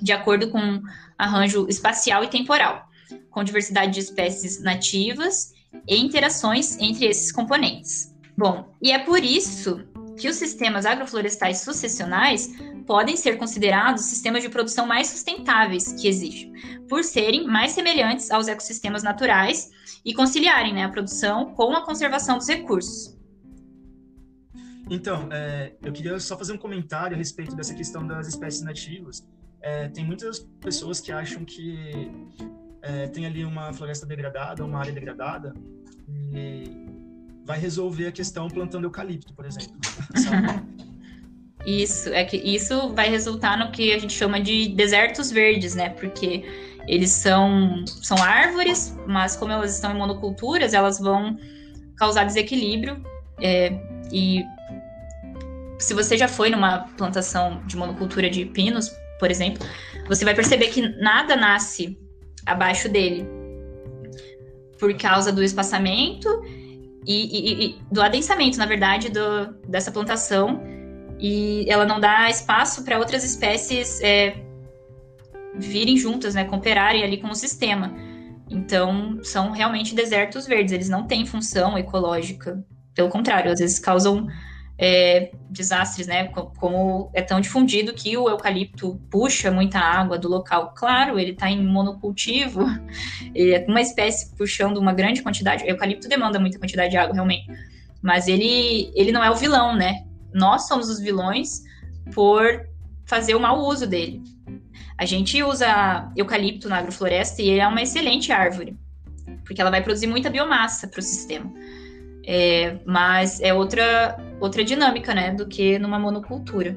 de 0.00 0.12
acordo 0.12 0.50
com 0.50 0.80
arranjo 1.18 1.66
espacial 1.68 2.22
e 2.22 2.28
temporal, 2.28 2.86
com 3.30 3.42
diversidade 3.42 3.92
de 3.92 4.00
espécies 4.00 4.62
nativas 4.62 5.51
e 5.86 5.96
interações 5.96 6.76
entre 6.78 7.06
esses 7.06 7.32
componentes. 7.32 8.14
Bom, 8.36 8.74
e 8.80 8.90
é 8.92 8.98
por 8.98 9.22
isso 9.22 9.84
que 10.18 10.28
os 10.28 10.36
sistemas 10.36 10.86
agroflorestais 10.86 11.60
sucessionais 11.60 12.50
podem 12.86 13.16
ser 13.16 13.36
considerados 13.36 14.04
sistemas 14.04 14.42
de 14.42 14.48
produção 14.48 14.86
mais 14.86 15.08
sustentáveis 15.08 15.92
que 15.92 16.08
existem, 16.08 16.52
por 16.88 17.04
serem 17.04 17.46
mais 17.46 17.72
semelhantes 17.72 18.30
aos 18.30 18.48
ecossistemas 18.48 19.02
naturais 19.02 19.70
e 20.04 20.12
conciliarem 20.12 20.74
né, 20.74 20.84
a 20.84 20.88
produção 20.88 21.54
com 21.54 21.72
a 21.74 21.84
conservação 21.84 22.38
dos 22.38 22.48
recursos. 22.48 23.16
Então, 24.90 25.28
é, 25.32 25.72
eu 25.82 25.92
queria 25.92 26.18
só 26.18 26.36
fazer 26.36 26.52
um 26.52 26.58
comentário 26.58 27.14
a 27.14 27.18
respeito 27.18 27.54
dessa 27.54 27.74
questão 27.74 28.06
das 28.06 28.26
espécies 28.26 28.62
nativas. 28.62 29.26
É, 29.60 29.88
tem 29.88 30.04
muitas 30.04 30.40
pessoas 30.60 31.00
que 31.00 31.12
acham 31.12 31.44
que 31.44 32.10
é, 32.82 33.06
tem 33.06 33.24
ali 33.24 33.44
uma 33.44 33.72
floresta 33.72 34.04
degradada, 34.04 34.64
uma 34.64 34.78
área 34.78 34.92
degradada, 34.92 35.54
e 36.34 36.86
vai 37.44 37.58
resolver 37.58 38.08
a 38.08 38.12
questão 38.12 38.48
plantando 38.48 38.84
eucalipto, 38.84 39.32
por 39.34 39.46
exemplo. 39.46 39.76
isso, 41.64 42.08
é 42.10 42.24
que 42.24 42.36
isso 42.36 42.92
vai 42.92 43.08
resultar 43.08 43.56
no 43.56 43.70
que 43.70 43.92
a 43.92 43.98
gente 43.98 44.12
chama 44.12 44.40
de 44.40 44.68
desertos 44.68 45.30
verdes, 45.30 45.74
né? 45.74 45.90
Porque 45.90 46.44
eles 46.86 47.10
são, 47.10 47.84
são 47.86 48.16
árvores, 48.22 48.96
mas 49.06 49.36
como 49.36 49.52
elas 49.52 49.74
estão 49.74 49.92
em 49.92 49.98
monoculturas, 49.98 50.74
elas 50.74 50.98
vão 50.98 51.38
causar 51.96 52.24
desequilíbrio. 52.24 53.02
É, 53.40 53.72
e 54.12 54.42
se 55.78 55.94
você 55.94 56.16
já 56.16 56.28
foi 56.28 56.50
numa 56.50 56.80
plantação 56.96 57.62
de 57.66 57.76
monocultura 57.76 58.28
de 58.28 58.44
pinos, 58.44 58.92
por 59.18 59.30
exemplo, 59.30 59.66
você 60.06 60.24
vai 60.24 60.34
perceber 60.34 60.68
que 60.68 60.80
nada 61.00 61.36
nasce 61.36 61.96
abaixo 62.46 62.88
dele 62.88 63.26
por 64.78 64.92
causa 64.96 65.32
do 65.32 65.42
espaçamento 65.44 66.28
e, 67.06 67.14
e, 67.14 67.64
e, 67.66 67.78
do 67.90 68.02
adensamento, 68.02 68.58
na 68.58 68.66
verdade, 68.66 69.08
do, 69.10 69.52
dessa 69.68 69.92
plantação. 69.92 70.60
E 71.18 71.64
ela 71.70 71.84
não 71.84 72.00
dá 72.00 72.28
espaço 72.28 72.84
para 72.84 72.98
outras 72.98 73.22
espécies 73.22 74.00
é, 74.00 74.34
virem 75.54 75.96
juntas, 75.96 76.34
né, 76.34 76.44
cooperarem 76.44 77.04
ali 77.04 77.18
com 77.18 77.28
o 77.28 77.34
sistema. 77.34 77.94
Então, 78.50 79.20
são 79.22 79.52
realmente 79.52 79.94
desertos 79.94 80.46
verdes, 80.46 80.72
eles 80.72 80.88
não 80.88 81.06
têm 81.06 81.24
função 81.24 81.78
ecológica. 81.78 82.64
Pelo 82.94 83.08
contrário, 83.08 83.52
às 83.52 83.60
vezes 83.60 83.78
causam 83.78 84.26
é, 84.84 85.30
desastres, 85.48 86.08
né? 86.08 86.26
Como 86.58 87.08
é 87.14 87.22
tão 87.22 87.40
difundido 87.40 87.94
que 87.94 88.16
o 88.16 88.28
eucalipto 88.28 89.00
puxa 89.08 89.48
muita 89.48 89.78
água 89.78 90.18
do 90.18 90.28
local. 90.28 90.74
Claro, 90.74 91.20
ele 91.20 91.30
está 91.30 91.48
em 91.48 91.64
monocultivo, 91.64 92.66
ele 93.32 93.54
é 93.54 93.64
uma 93.68 93.80
espécie 93.80 94.34
puxando 94.36 94.78
uma 94.78 94.92
grande 94.92 95.22
quantidade. 95.22 95.62
O 95.62 95.68
eucalipto 95.68 96.08
demanda 96.08 96.40
muita 96.40 96.58
quantidade 96.58 96.90
de 96.90 96.96
água, 96.96 97.14
realmente. 97.14 97.46
Mas 98.02 98.26
ele, 98.26 98.90
ele 98.96 99.12
não 99.12 99.22
é 99.22 99.30
o 99.30 99.36
vilão, 99.36 99.76
né? 99.76 100.04
Nós 100.34 100.66
somos 100.66 100.88
os 100.88 100.98
vilões 100.98 101.62
por 102.12 102.66
fazer 103.04 103.36
o 103.36 103.40
mau 103.40 103.60
uso 103.60 103.86
dele. 103.86 104.20
A 104.98 105.04
gente 105.04 105.40
usa 105.44 106.10
eucalipto 106.16 106.68
na 106.68 106.78
agrofloresta 106.78 107.40
e 107.40 107.48
ele 107.50 107.60
é 107.60 107.68
uma 107.68 107.82
excelente 107.82 108.32
árvore, 108.32 108.76
porque 109.44 109.60
ela 109.60 109.70
vai 109.70 109.80
produzir 109.80 110.08
muita 110.08 110.28
biomassa 110.28 110.88
para 110.88 110.98
o 110.98 111.02
sistema. 111.02 111.52
É, 112.26 112.78
mas 112.84 113.40
é 113.40 113.52
outra, 113.52 114.16
outra 114.40 114.64
dinâmica, 114.64 115.14
né, 115.14 115.32
do 115.32 115.46
que 115.46 115.78
numa 115.78 115.98
monocultura. 115.98 116.76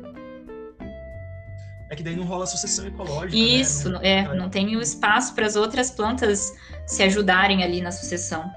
É 1.90 1.96
que 1.96 2.02
daí 2.02 2.16
não 2.16 2.26
rola 2.26 2.48
sucessão 2.48 2.88
ecológica. 2.88 3.36
Né? 3.36 3.38
Isso, 3.38 3.90
né? 3.90 4.00
é, 4.02 4.36
não 4.36 4.50
tem 4.50 4.76
o 4.76 4.82
espaço 4.82 5.36
para 5.36 5.46
as 5.46 5.56
outras 5.56 5.92
plantas 5.92 6.52
se 6.88 7.04
ajudarem 7.04 7.64
ali 7.64 7.80
na 7.80 7.92
sucessão. 7.92 8.52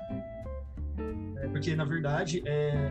É, 1.36 1.48
porque, 1.48 1.76
na 1.76 1.84
verdade, 1.84 2.42
é, 2.46 2.90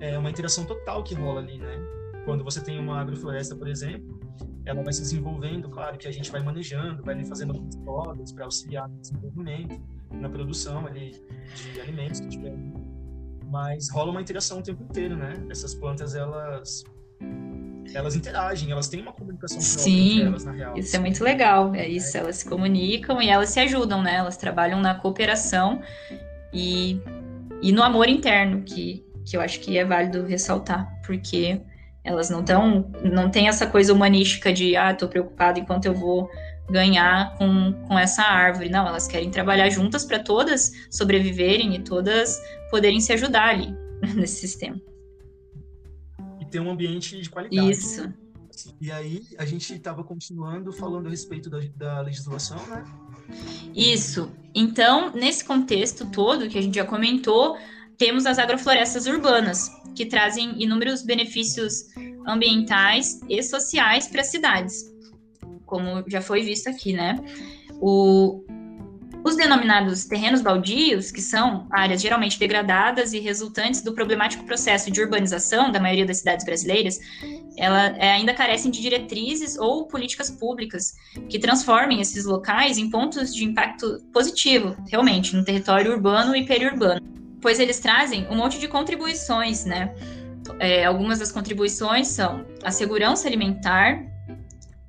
é 0.00 0.18
uma 0.18 0.30
interação 0.30 0.64
total 0.64 1.02
que 1.04 1.14
rola 1.14 1.40
ali, 1.40 1.58
né? 1.58 1.78
Quando 2.24 2.42
você 2.42 2.60
tem 2.60 2.78
uma 2.78 3.00
agrofloresta, 3.00 3.54
por 3.54 3.68
exemplo, 3.68 4.20
ela 4.64 4.82
vai 4.82 4.92
se 4.92 5.02
desenvolvendo, 5.02 5.68
claro 5.68 5.98
que 5.98 6.06
a 6.06 6.12
gente 6.12 6.30
vai 6.30 6.42
manejando, 6.42 7.02
vai 7.02 7.22
fazendo 7.24 7.52
algumas 7.52 7.76
podas 7.76 8.32
para 8.32 8.44
auxiliar 8.44 8.88
no 8.88 9.00
desenvolvimento, 9.00 9.80
na 10.12 10.28
produção 10.28 10.86
ali 10.86 11.20
de 11.54 11.80
alimentos 11.80 12.20
que 12.20 12.28
tiver 12.28 12.54
mas 13.52 13.90
rola 13.90 14.10
uma 14.10 14.22
interação 14.22 14.60
o 14.60 14.62
tempo 14.62 14.82
inteiro, 14.82 15.14
né? 15.14 15.34
Essas 15.50 15.74
plantas, 15.74 16.14
elas 16.14 16.84
elas 17.94 18.16
interagem, 18.16 18.70
elas 18.70 18.88
têm 18.88 19.02
uma 19.02 19.12
comunicação 19.12 19.60
Sim, 19.60 20.22
elas, 20.22 20.44
na 20.44 20.52
real. 20.52 20.78
Isso 20.78 20.96
é 20.96 20.98
muito 20.98 21.22
legal, 21.22 21.74
é 21.74 21.86
isso, 21.86 22.16
é. 22.16 22.20
elas 22.20 22.36
se 22.36 22.48
comunicam 22.48 23.20
e 23.20 23.28
elas 23.28 23.50
se 23.50 23.60
ajudam, 23.60 24.02
né? 24.02 24.14
Elas 24.14 24.38
trabalham 24.38 24.80
na 24.80 24.94
cooperação 24.94 25.82
e, 26.50 26.98
e 27.60 27.70
no 27.70 27.82
amor 27.82 28.08
interno, 28.08 28.62
que, 28.62 29.04
que 29.26 29.36
eu 29.36 29.42
acho 29.42 29.60
que 29.60 29.76
é 29.76 29.84
válido 29.84 30.24
ressaltar, 30.24 30.90
porque 31.04 31.60
elas 32.02 32.30
não 32.30 32.40
estão, 32.40 32.90
não 33.04 33.30
tem 33.30 33.48
essa 33.48 33.66
coisa 33.66 33.92
humanística 33.92 34.50
de, 34.50 34.74
ah, 34.74 34.94
tô 34.94 35.06
preocupado 35.06 35.60
enquanto 35.60 35.84
eu 35.84 35.92
vou 35.92 36.30
ganhar 36.70 37.36
com, 37.36 37.72
com 37.86 37.98
essa 37.98 38.22
árvore. 38.22 38.68
Não, 38.68 38.86
elas 38.86 39.06
querem 39.06 39.30
trabalhar 39.30 39.68
juntas 39.70 40.04
para 40.04 40.18
todas 40.18 40.72
sobreviverem 40.90 41.74
e 41.74 41.80
todas 41.80 42.40
poderem 42.70 43.00
se 43.00 43.12
ajudar 43.12 43.48
ali 43.48 43.74
nesse 44.14 44.40
sistema. 44.40 44.80
E 46.40 46.44
ter 46.46 46.60
um 46.60 46.70
ambiente 46.70 47.20
de 47.20 47.28
qualidade. 47.28 47.70
Isso. 47.70 48.12
E 48.80 48.92
aí, 48.92 49.22
a 49.38 49.44
gente 49.44 49.74
estava 49.74 50.04
continuando 50.04 50.72
falando 50.72 51.06
a 51.06 51.10
respeito 51.10 51.48
da, 51.48 51.60
da 51.74 52.00
legislação, 52.02 52.58
né? 52.66 52.84
Isso. 53.74 54.30
Então, 54.54 55.10
nesse 55.12 55.44
contexto 55.44 56.10
todo 56.10 56.48
que 56.48 56.58
a 56.58 56.62
gente 56.62 56.74
já 56.74 56.84
comentou, 56.84 57.56
temos 57.96 58.26
as 58.26 58.38
agroflorestas 58.38 59.06
urbanas, 59.06 59.70
que 59.94 60.04
trazem 60.04 60.62
inúmeros 60.62 61.02
benefícios 61.02 61.86
ambientais 62.26 63.20
e 63.28 63.42
sociais 63.42 64.06
para 64.06 64.20
as 64.20 64.28
cidades 64.28 64.91
como 65.72 66.04
já 66.06 66.20
foi 66.20 66.42
visto 66.42 66.68
aqui, 66.68 66.92
né? 66.92 67.16
O, 67.80 68.44
os 69.24 69.36
denominados 69.36 70.04
terrenos 70.04 70.42
baldios, 70.42 71.10
que 71.10 71.22
são 71.22 71.66
áreas 71.70 72.02
geralmente 72.02 72.38
degradadas 72.38 73.14
e 73.14 73.18
resultantes 73.18 73.80
do 73.80 73.94
problemático 73.94 74.44
processo 74.44 74.90
de 74.90 75.00
urbanização 75.00 75.72
da 75.72 75.80
maioria 75.80 76.04
das 76.04 76.18
cidades 76.18 76.44
brasileiras, 76.44 77.00
ela 77.56 77.86
é, 77.96 78.12
ainda 78.12 78.34
carecem 78.34 78.70
de 78.70 78.82
diretrizes 78.82 79.56
ou 79.56 79.86
políticas 79.86 80.30
públicas 80.30 80.92
que 81.30 81.38
transformem 81.38 82.02
esses 82.02 82.26
locais 82.26 82.76
em 82.76 82.90
pontos 82.90 83.34
de 83.34 83.44
impacto 83.44 83.98
positivo, 84.12 84.76
realmente, 84.90 85.34
no 85.34 85.42
território 85.42 85.90
urbano 85.90 86.36
e 86.36 86.44
periurbano, 86.44 87.00
pois 87.40 87.58
eles 87.58 87.80
trazem 87.80 88.26
um 88.28 88.36
monte 88.36 88.58
de 88.58 88.68
contribuições, 88.68 89.64
né? 89.64 89.94
É, 90.58 90.84
algumas 90.84 91.18
das 91.18 91.32
contribuições 91.32 92.08
são 92.08 92.44
a 92.62 92.70
segurança 92.70 93.26
alimentar, 93.26 94.11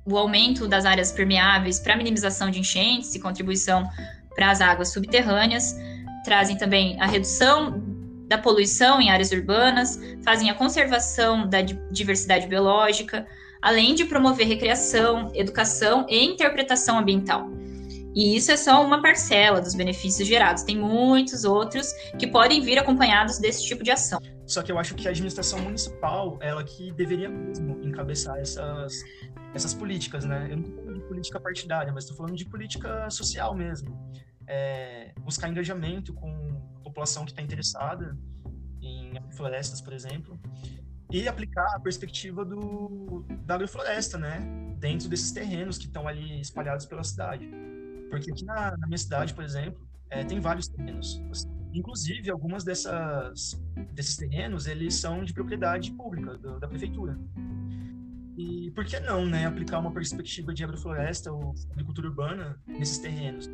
o 0.06 0.16
aumento 0.18 0.68
das 0.68 0.84
áreas 0.84 1.10
permeáveis 1.10 1.78
para 1.78 1.96
minimização 1.96 2.50
de 2.50 2.60
enchentes 2.60 3.14
e 3.14 3.20
contribuição 3.20 3.88
para 4.34 4.50
as 4.50 4.60
águas 4.60 4.92
subterrâneas, 4.92 5.76
trazem 6.24 6.56
também 6.56 7.00
a 7.00 7.06
redução 7.06 7.82
da 8.28 8.38
poluição 8.38 9.00
em 9.00 9.10
áreas 9.10 9.30
urbanas, 9.30 9.98
fazem 10.24 10.50
a 10.50 10.54
conservação 10.54 11.48
da 11.48 11.60
diversidade 11.62 12.46
biológica, 12.46 13.26
além 13.62 13.94
de 13.94 14.04
promover 14.04 14.46
recreação, 14.46 15.30
educação 15.34 16.06
e 16.08 16.24
interpretação 16.24 16.98
ambiental. 16.98 17.50
E 18.14 18.36
isso 18.36 18.52
é 18.52 18.56
só 18.56 18.84
uma 18.84 19.02
parcela 19.02 19.60
dos 19.60 19.74
benefícios 19.74 20.28
gerados. 20.28 20.62
Tem 20.62 20.76
muitos 20.76 21.44
outros 21.44 21.92
que 22.18 22.26
podem 22.26 22.60
vir 22.60 22.78
acompanhados 22.78 23.38
desse 23.38 23.64
tipo 23.66 23.82
de 23.82 23.90
ação. 23.90 24.20
Só 24.46 24.62
que 24.62 24.70
eu 24.70 24.78
acho 24.78 24.94
que 24.94 25.08
a 25.08 25.10
administração 25.10 25.58
municipal, 25.60 26.38
ela 26.40 26.62
que 26.62 26.92
deveria 26.92 27.28
mesmo 27.28 27.82
encabeçar 27.82 28.38
essas, 28.38 29.02
essas 29.54 29.72
políticas, 29.72 30.24
né? 30.24 30.48
Eu 30.50 30.56
não 30.56 30.64
estou 30.64 30.82
falando 30.82 31.00
de 31.00 31.08
política 31.08 31.40
partidária, 31.40 31.92
mas 31.92 32.04
estou 32.04 32.16
falando 32.16 32.36
de 32.36 32.44
política 32.44 33.08
social 33.10 33.54
mesmo. 33.54 34.12
É, 34.46 35.14
buscar 35.20 35.48
engajamento 35.48 36.12
com 36.12 36.62
a 36.80 36.80
população 36.84 37.24
que 37.24 37.30
está 37.30 37.40
interessada 37.40 38.16
em 38.82 39.14
florestas, 39.30 39.80
por 39.80 39.94
exemplo, 39.94 40.38
e 41.10 41.26
aplicar 41.26 41.66
a 41.74 41.80
perspectiva 41.80 42.44
do, 42.44 43.24
da 43.46 43.54
agrofloresta, 43.54 44.18
né? 44.18 44.40
Dentro 44.78 45.08
desses 45.08 45.32
terrenos 45.32 45.78
que 45.78 45.86
estão 45.86 46.06
ali 46.06 46.40
espalhados 46.40 46.84
pela 46.84 47.02
cidade. 47.02 47.48
Porque 48.10 48.30
aqui 48.30 48.44
na, 48.44 48.76
na 48.76 48.86
minha 48.86 48.98
cidade, 48.98 49.32
por 49.32 49.42
exemplo, 49.42 49.88
é, 50.10 50.22
tem 50.24 50.38
vários 50.38 50.68
terrenos. 50.68 51.22
Inclusive, 51.74 52.30
algumas 52.30 52.64
dessas, 52.64 53.60
desses 53.92 54.16
terrenos, 54.16 54.66
eles 54.66 54.94
são 54.94 55.24
de 55.24 55.34
propriedade 55.34 55.92
pública, 55.92 56.38
do, 56.38 56.58
da 56.60 56.68
prefeitura. 56.68 57.18
E 58.36 58.70
por 58.72 58.84
que 58.84 58.98
não, 59.00 59.24
né, 59.24 59.46
aplicar 59.46 59.78
uma 59.78 59.92
perspectiva 59.92 60.52
de 60.52 60.64
agrofloresta 60.64 61.32
ou 61.32 61.54
agricultura 61.70 62.08
urbana 62.08 62.58
nesses 62.66 62.98
terrenos? 62.98 63.48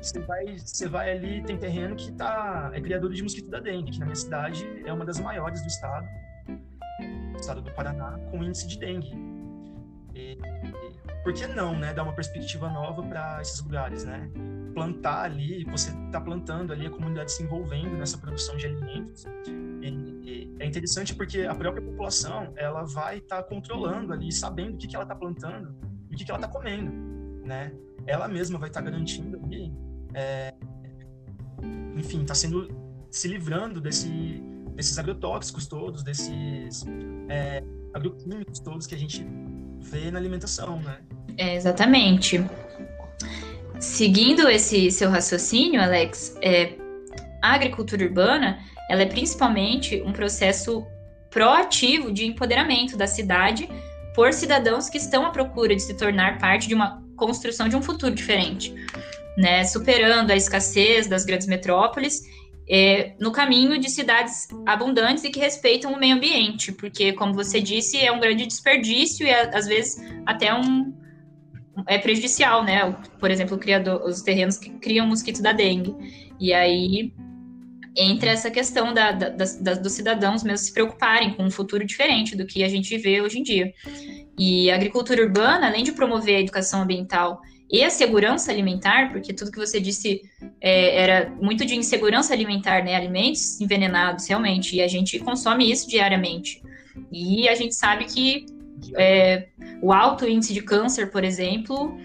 Você 0.00 0.20
vai, 0.20 0.58
você 0.58 0.88
vai 0.88 1.12
ali, 1.12 1.42
tem 1.42 1.56
terreno 1.56 1.94
que 1.94 2.10
tá, 2.12 2.70
é 2.72 2.80
criador 2.80 3.12
de 3.12 3.22
mosquito 3.22 3.48
da 3.48 3.60
dengue, 3.60 3.92
que 3.92 3.98
na 3.98 4.06
minha 4.06 4.16
cidade 4.16 4.66
é 4.84 4.92
uma 4.92 5.04
das 5.04 5.20
maiores 5.20 5.60
do 5.62 5.68
estado, 5.68 6.08
estado 7.38 7.62
do 7.62 7.70
Paraná, 7.72 8.18
com 8.30 8.42
índice 8.42 8.66
de 8.66 8.78
dengue. 8.78 9.31
Por 11.22 11.32
que 11.32 11.46
não, 11.46 11.78
né, 11.78 11.94
dar 11.94 12.02
uma 12.02 12.12
perspectiva 12.12 12.68
nova 12.68 13.02
para 13.02 13.40
esses 13.40 13.62
lugares, 13.62 14.04
né? 14.04 14.28
Plantar 14.74 15.24
ali, 15.24 15.64
você 15.64 15.90
está 16.06 16.20
plantando 16.20 16.72
ali, 16.72 16.86
a 16.86 16.90
comunidade 16.90 17.30
se 17.30 17.42
envolvendo 17.42 17.96
nessa 17.96 18.18
produção 18.18 18.56
de 18.56 18.66
alimentos. 18.66 19.24
E, 19.46 19.86
e 20.22 20.56
é 20.58 20.66
interessante 20.66 21.14
porque 21.14 21.42
a 21.42 21.54
própria 21.54 21.82
população, 21.82 22.52
ela 22.56 22.84
vai 22.84 23.18
estar 23.18 23.36
tá 23.36 23.42
controlando 23.42 24.12
ali, 24.12 24.32
sabendo 24.32 24.74
o 24.74 24.78
que, 24.78 24.88
que 24.88 24.96
ela 24.96 25.04
está 25.04 25.14
plantando 25.14 25.74
e 26.10 26.14
o 26.14 26.18
que, 26.18 26.24
que 26.24 26.30
ela 26.30 26.40
está 26.40 26.48
comendo, 26.48 26.90
né? 27.44 27.72
Ela 28.06 28.26
mesma 28.26 28.58
vai 28.58 28.68
estar 28.68 28.82
tá 28.82 28.90
garantindo 28.90 29.40
ali, 29.44 29.72
é, 30.14 30.52
enfim, 31.96 32.22
está 32.22 32.34
sendo 32.34 32.68
se 33.10 33.28
livrando 33.28 33.80
desse, 33.80 34.42
desses 34.74 34.98
agrotóxicos 34.98 35.66
todos, 35.66 36.02
desses 36.02 36.84
é, 37.28 37.62
agroquímicos 37.94 38.58
todos 38.58 38.86
que 38.86 38.94
a 38.94 38.98
gente 38.98 39.24
vê 39.82 40.10
na 40.10 40.18
alimentação, 40.18 40.80
né? 40.80 40.98
É, 41.36 41.54
exatamente. 41.56 42.44
Seguindo 43.80 44.48
esse 44.48 44.90
seu 44.90 45.10
raciocínio, 45.10 45.82
Alex, 45.82 46.36
é, 46.40 46.74
a 47.42 47.54
agricultura 47.54 48.04
urbana 48.04 48.58
ela 48.88 49.02
é 49.02 49.06
principalmente 49.06 50.02
um 50.02 50.12
processo 50.12 50.86
proativo 51.30 52.12
de 52.12 52.26
empoderamento 52.26 52.96
da 52.96 53.06
cidade 53.06 53.68
por 54.14 54.32
cidadãos 54.32 54.88
que 54.88 54.98
estão 54.98 55.24
à 55.24 55.30
procura 55.30 55.74
de 55.74 55.82
se 55.82 55.94
tornar 55.94 56.38
parte 56.38 56.68
de 56.68 56.74
uma 56.74 57.02
construção 57.16 57.68
de 57.68 57.76
um 57.76 57.82
futuro 57.82 58.14
diferente, 58.14 58.74
né? 59.36 59.64
superando 59.64 60.30
a 60.30 60.36
escassez 60.36 61.06
das 61.06 61.24
grandes 61.24 61.46
metrópoles 61.46 62.22
é, 62.68 63.14
no 63.18 63.32
caminho 63.32 63.78
de 63.78 63.90
cidades 63.90 64.48
abundantes 64.66 65.24
e 65.24 65.30
que 65.30 65.40
respeitam 65.40 65.92
o 65.92 65.98
meio 65.98 66.14
ambiente, 66.14 66.72
porque, 66.72 67.12
como 67.12 67.34
você 67.34 67.60
disse, 67.60 67.98
é 67.98 68.10
um 68.12 68.20
grande 68.20 68.46
desperdício 68.46 69.26
e, 69.26 69.30
às 69.30 69.66
vezes, 69.66 69.96
até 70.26 70.54
um 70.54 70.92
é 71.86 71.98
prejudicial, 71.98 72.62
né? 72.64 72.94
Por 73.18 73.30
exemplo, 73.30 73.58
criador, 73.58 74.02
os 74.04 74.20
terrenos 74.20 74.58
que 74.58 74.70
criam 74.70 75.06
mosquito 75.06 75.42
da 75.42 75.52
dengue. 75.52 75.94
E 76.38 76.52
aí 76.52 77.12
entra 77.96 78.30
essa 78.30 78.50
questão 78.50 78.92
da, 78.92 79.12
da, 79.12 79.28
da, 79.28 79.74
dos 79.74 79.92
cidadãos 79.92 80.42
mesmo 80.42 80.58
se 80.58 80.72
preocuparem 80.72 81.34
com 81.34 81.44
um 81.44 81.50
futuro 81.50 81.84
diferente 81.84 82.36
do 82.36 82.46
que 82.46 82.62
a 82.62 82.68
gente 82.68 82.96
vê 82.98 83.20
hoje 83.20 83.38
em 83.38 83.42
dia. 83.42 83.72
E 84.38 84.70
a 84.70 84.74
agricultura 84.74 85.22
urbana, 85.22 85.66
além 85.66 85.84
de 85.84 85.92
promover 85.92 86.36
a 86.36 86.40
educação 86.40 86.82
ambiental 86.82 87.40
e 87.72 87.82
a 87.82 87.88
segurança 87.88 88.52
alimentar, 88.52 89.10
porque 89.10 89.32
tudo 89.32 89.50
que 89.50 89.58
você 89.58 89.80
disse 89.80 90.20
é, 90.60 91.02
era 91.02 91.30
muito 91.40 91.64
de 91.64 91.74
insegurança 91.74 92.34
alimentar, 92.34 92.84
né? 92.84 92.94
Alimentos 92.94 93.58
envenenados, 93.62 94.28
realmente, 94.28 94.76
e 94.76 94.82
a 94.82 94.86
gente 94.86 95.18
consome 95.18 95.72
isso 95.72 95.88
diariamente. 95.88 96.62
E 97.10 97.48
a 97.48 97.54
gente 97.54 97.74
sabe 97.74 98.04
que 98.04 98.44
é, 98.94 99.48
o 99.80 99.90
alto 99.90 100.28
índice 100.28 100.52
de 100.52 100.60
câncer, 100.60 101.10
por 101.10 101.24
exemplo, 101.24 101.98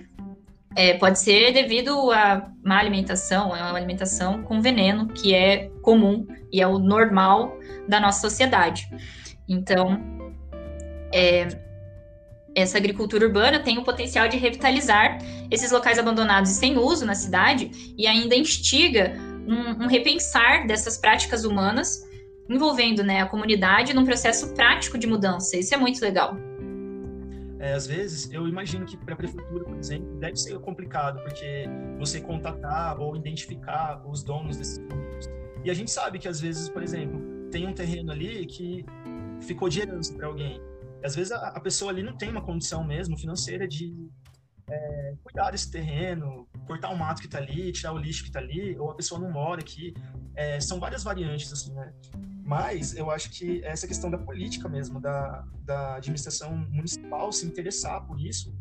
é, 0.74 0.94
pode 0.94 1.20
ser 1.20 1.52
devido 1.52 2.12
a 2.12 2.50
má 2.64 2.80
alimentação, 2.80 3.54
é 3.54 3.62
uma 3.62 3.76
alimentação 3.76 4.44
com 4.44 4.62
veneno, 4.62 5.08
que 5.08 5.34
é 5.34 5.70
comum 5.82 6.26
e 6.50 6.62
é 6.62 6.68
o 6.68 6.80
normal 6.80 7.60
da 7.90 8.00
nossa 8.00 8.22
sociedade. 8.22 8.88
Então, 9.50 10.00
é, 11.14 11.67
essa 12.58 12.80
agricultura 12.80 13.28
urbana 13.28 13.60
tem 13.60 13.78
o 13.78 13.84
potencial 13.84 14.28
de 14.28 14.36
revitalizar 14.36 15.20
esses 15.52 15.72
locais 15.72 16.00
abandonados 16.00 16.50
e 16.50 16.56
sem 16.56 16.76
uso 16.76 17.06
na 17.06 17.14
cidade 17.14 17.94
e 17.96 18.08
ainda 18.08 18.36
instiga 18.36 19.14
um, 19.48 19.84
um 19.84 19.88
repensar 19.88 20.66
dessas 20.66 20.98
práticas 20.98 21.46
humanas, 21.46 22.04
envolvendo 22.50 23.04
né, 23.04 23.22
a 23.22 23.28
comunidade 23.28 23.94
num 23.94 24.04
processo 24.04 24.56
prático 24.56 24.98
de 24.98 25.06
mudança. 25.06 25.56
Isso 25.56 25.76
é 25.76 25.78
muito 25.78 26.02
legal. 26.02 26.36
É, 27.60 27.74
às 27.74 27.86
vezes, 27.86 28.32
eu 28.32 28.48
imagino 28.48 28.86
que 28.86 28.98
para 28.98 29.14
a 29.14 29.18
prefeitura, 29.18 29.64
por 29.64 29.78
exemplo, 29.78 30.16
deve 30.18 30.38
ser 30.38 30.58
complicado, 30.60 31.22
porque 31.22 31.66
você 32.00 32.20
contatar 32.20 33.00
ou 33.00 33.16
identificar 33.16 34.02
os 34.08 34.24
donos 34.24 34.58
desses 34.58 34.80
produtos. 34.80 35.30
E 35.64 35.70
a 35.70 35.74
gente 35.76 35.92
sabe 35.92 36.18
que, 36.18 36.28
às 36.28 36.42
vezes, 36.42 36.70
por 36.70 36.82
exemplo, 36.82 37.22
tem 37.52 37.68
um 37.68 37.74
terreno 37.74 38.12
ali 38.12 38.48
que 38.48 38.84
ficou 39.42 39.70
de 39.70 39.82
herança 39.82 40.14
para 40.16 40.26
alguém 40.26 40.60
às 41.08 41.16
vezes 41.16 41.32
a, 41.32 41.48
a, 41.48 41.60
pessoa 41.60 41.92
ali 41.92 42.04
não 42.04 42.16
tem 42.16 42.30
uma 42.30 42.42
condição 42.42 42.84
mesmo 42.84 43.18
financeira 43.18 43.68
de 43.68 44.10
é, 44.70 45.16
cuidar 45.24 45.52
desse 45.52 45.72
terreno, 45.72 46.48
cortar 46.68 46.90
o 46.90 46.98
mato 46.98 47.22
que 47.22 47.28
está 47.28 47.38
ali, 47.38 47.72
tirar 47.72 47.94
o 47.94 47.98
lixo 47.98 48.24
que 48.24 48.30
está 48.30 48.40
ali, 48.40 48.78
ou 48.78 48.92
a 48.92 48.96
pessoa 48.96 49.20
não 49.20 49.32
mora 49.32 49.62
aqui. 49.62 49.94
É, 50.36 50.60
são 50.60 50.80
várias 50.80 51.04
variantes, 51.04 51.52
assim, 51.52 51.74
né? 51.74 51.94
Mas 52.44 52.96
eu 52.96 53.10
acho 53.10 53.30
que 53.32 53.64
essa 53.64 53.88
questão 53.88 54.10
da 54.10 54.18
política 54.18 54.70
mesmo, 54.70 55.02
da, 55.02 55.46
da 55.66 55.96
administração 55.96 56.56
municipal 56.56 57.32
se 57.32 57.46
interessar 57.46 58.06
por 58.06 58.20
isso 58.20 58.54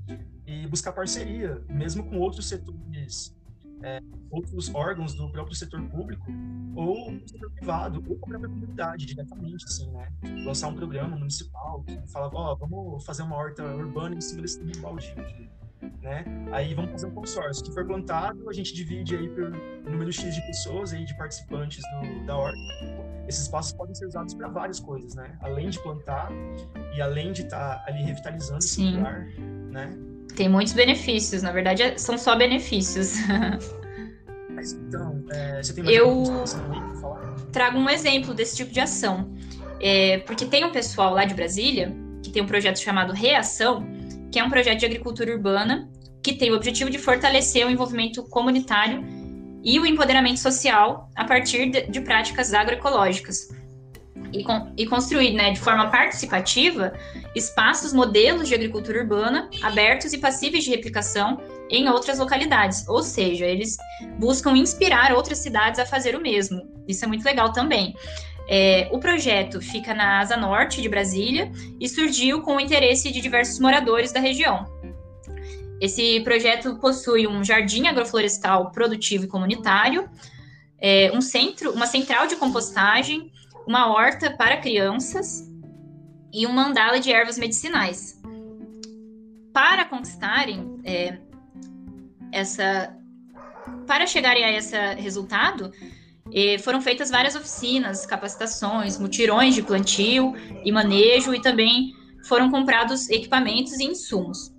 e 0.46 0.66
buscar 0.66 0.92
parceria, 0.92 1.62
mesmo 1.68 2.04
com 2.08 2.18
outros 2.18 2.48
setores 2.48 3.35
é, 3.82 4.00
outros 4.30 4.74
órgãos 4.74 5.14
do 5.14 5.30
próprio 5.30 5.54
setor 5.54 5.82
público 5.88 6.26
ou 6.74 7.12
do 7.12 7.28
setor 7.28 7.50
privado 7.50 8.02
ou 8.08 8.16
com 8.16 8.26
a 8.26 8.28
própria 8.30 8.48
comunidade 8.48 9.06
diretamente, 9.06 9.64
assim, 9.64 9.90
né? 9.90 10.08
Lançar 10.44 10.68
um 10.68 10.74
programa 10.74 11.16
municipal 11.16 11.82
que 11.82 11.98
falava, 12.08 12.36
ó, 12.36 12.52
oh, 12.52 12.56
vamos 12.56 13.04
fazer 13.04 13.22
uma 13.22 13.36
horta 13.36 13.62
urbana 13.62 14.14
em 14.14 14.20
cima 14.20 14.42
desse 14.42 14.58
terreno 14.58 14.80
baldio 14.80 15.20
aqui, 15.20 15.48
né? 16.02 16.24
Aí 16.52 16.74
vamos 16.74 16.90
fazer 16.92 17.06
um 17.06 17.14
consórcio. 17.14 17.64
que 17.64 17.72
for 17.72 17.86
plantado, 17.86 18.48
a 18.48 18.52
gente 18.52 18.74
divide 18.74 19.16
aí 19.16 19.28
por 19.28 19.50
número 19.88 20.12
X 20.12 20.34
de 20.34 20.40
pessoas 20.42 20.92
aí, 20.92 21.04
de 21.04 21.16
participantes 21.16 21.82
do, 21.82 22.26
da 22.26 22.36
horta. 22.36 22.58
Esses 23.28 23.42
espaços 23.42 23.72
podem 23.72 23.94
ser 23.94 24.06
usados 24.06 24.34
para 24.34 24.48
várias 24.48 24.80
coisas, 24.80 25.14
né? 25.14 25.36
Além 25.40 25.68
de 25.70 25.82
plantar 25.82 26.30
e 26.94 27.00
além 27.00 27.32
de 27.32 27.42
estar 27.42 27.78
tá 27.78 27.84
ali 27.86 28.02
revitalizando 28.02 28.62
Sim. 28.62 28.88
esse 28.88 28.96
lugar, 28.96 29.26
né? 29.70 30.15
Tem 30.36 30.48
muitos 30.50 30.74
benefícios, 30.74 31.42
na 31.42 31.50
verdade 31.50 31.82
é, 31.82 31.98
são 31.98 32.16
só 32.18 32.36
benefícios. 32.36 33.14
Mas 34.54 34.72
então, 34.72 35.24
é, 35.30 35.62
você 35.62 35.72
tem 35.72 35.82
mais 35.82 35.96
Eu 35.96 36.24
trago 37.50 37.78
um 37.78 37.88
exemplo 37.88 38.34
desse 38.34 38.54
tipo 38.54 38.70
de 38.70 38.80
ação. 38.80 39.34
É, 39.80 40.18
porque 40.18 40.44
tem 40.44 40.64
um 40.64 40.70
pessoal 40.70 41.12
lá 41.14 41.24
de 41.24 41.34
Brasília 41.34 41.94
que 42.22 42.30
tem 42.30 42.42
um 42.42 42.46
projeto 42.46 42.78
chamado 42.78 43.12
Reação, 43.12 43.86
que 44.30 44.38
é 44.38 44.44
um 44.44 44.50
projeto 44.50 44.80
de 44.80 44.86
agricultura 44.86 45.32
urbana 45.32 45.88
que 46.22 46.34
tem 46.34 46.50
o 46.50 46.54
objetivo 46.54 46.90
de 46.90 46.98
fortalecer 46.98 47.66
o 47.66 47.70
envolvimento 47.70 48.22
comunitário 48.24 49.04
e 49.64 49.78
o 49.80 49.86
empoderamento 49.86 50.40
social 50.40 51.08
a 51.14 51.24
partir 51.24 51.70
de, 51.70 51.86
de 51.86 52.00
práticas 52.00 52.52
agroecológicas 52.52 53.55
e, 54.32 54.42
con 54.42 54.72
e 54.76 54.86
construir 54.86 55.32
né, 55.32 55.52
de 55.52 55.60
forma 55.60 55.90
participativa 55.90 56.92
espaços, 57.34 57.92
modelos 57.92 58.48
de 58.48 58.54
agricultura 58.54 59.00
urbana 59.00 59.48
abertos 59.62 60.12
e 60.12 60.18
passíveis 60.18 60.64
de 60.64 60.70
replicação 60.70 61.40
em 61.70 61.88
outras 61.88 62.18
localidades. 62.18 62.86
Ou 62.88 63.02
seja, 63.02 63.44
eles 63.44 63.76
buscam 64.18 64.56
inspirar 64.56 65.12
outras 65.12 65.38
cidades 65.38 65.78
a 65.80 65.86
fazer 65.86 66.16
o 66.16 66.20
mesmo. 66.20 66.62
Isso 66.86 67.04
é 67.04 67.08
muito 67.08 67.24
legal 67.24 67.52
também. 67.52 67.94
É, 68.48 68.88
o 68.92 68.98
projeto 68.98 69.60
fica 69.60 69.92
na 69.92 70.20
asa 70.20 70.36
norte 70.36 70.80
de 70.80 70.88
Brasília 70.88 71.50
e 71.80 71.88
surgiu 71.88 72.42
com 72.42 72.56
o 72.56 72.60
interesse 72.60 73.10
de 73.10 73.20
diversos 73.20 73.58
moradores 73.58 74.12
da 74.12 74.20
região. 74.20 74.64
Esse 75.80 76.20
projeto 76.20 76.76
possui 76.76 77.26
um 77.26 77.44
jardim 77.44 77.86
agroflorestal 77.86 78.70
produtivo 78.70 79.24
e 79.24 79.28
comunitário, 79.28 80.08
é, 80.78 81.10
um 81.12 81.20
centro, 81.20 81.72
uma 81.72 81.86
central 81.86 82.26
de 82.26 82.36
compostagem, 82.36 83.30
uma 83.66 83.92
horta 83.92 84.30
para 84.30 84.58
crianças 84.58 85.50
e 86.32 86.46
um 86.46 86.52
mandala 86.52 87.00
de 87.00 87.12
ervas 87.12 87.38
medicinais. 87.38 88.20
Para 89.52 89.84
conquistarem 89.84 90.80
é, 90.84 91.18
essa. 92.30 92.94
Para 93.86 94.06
chegarem 94.06 94.44
a 94.44 94.52
esse 94.52 94.76
resultado, 94.94 95.72
é, 96.32 96.58
foram 96.58 96.80
feitas 96.80 97.10
várias 97.10 97.34
oficinas, 97.34 98.04
capacitações, 98.06 98.98
mutirões 98.98 99.54
de 99.54 99.62
plantio 99.62 100.34
e 100.64 100.70
manejo, 100.70 101.34
e 101.34 101.40
também 101.40 101.94
foram 102.26 102.50
comprados 102.50 103.08
equipamentos 103.08 103.78
e 103.80 103.84
insumos. 103.84 104.52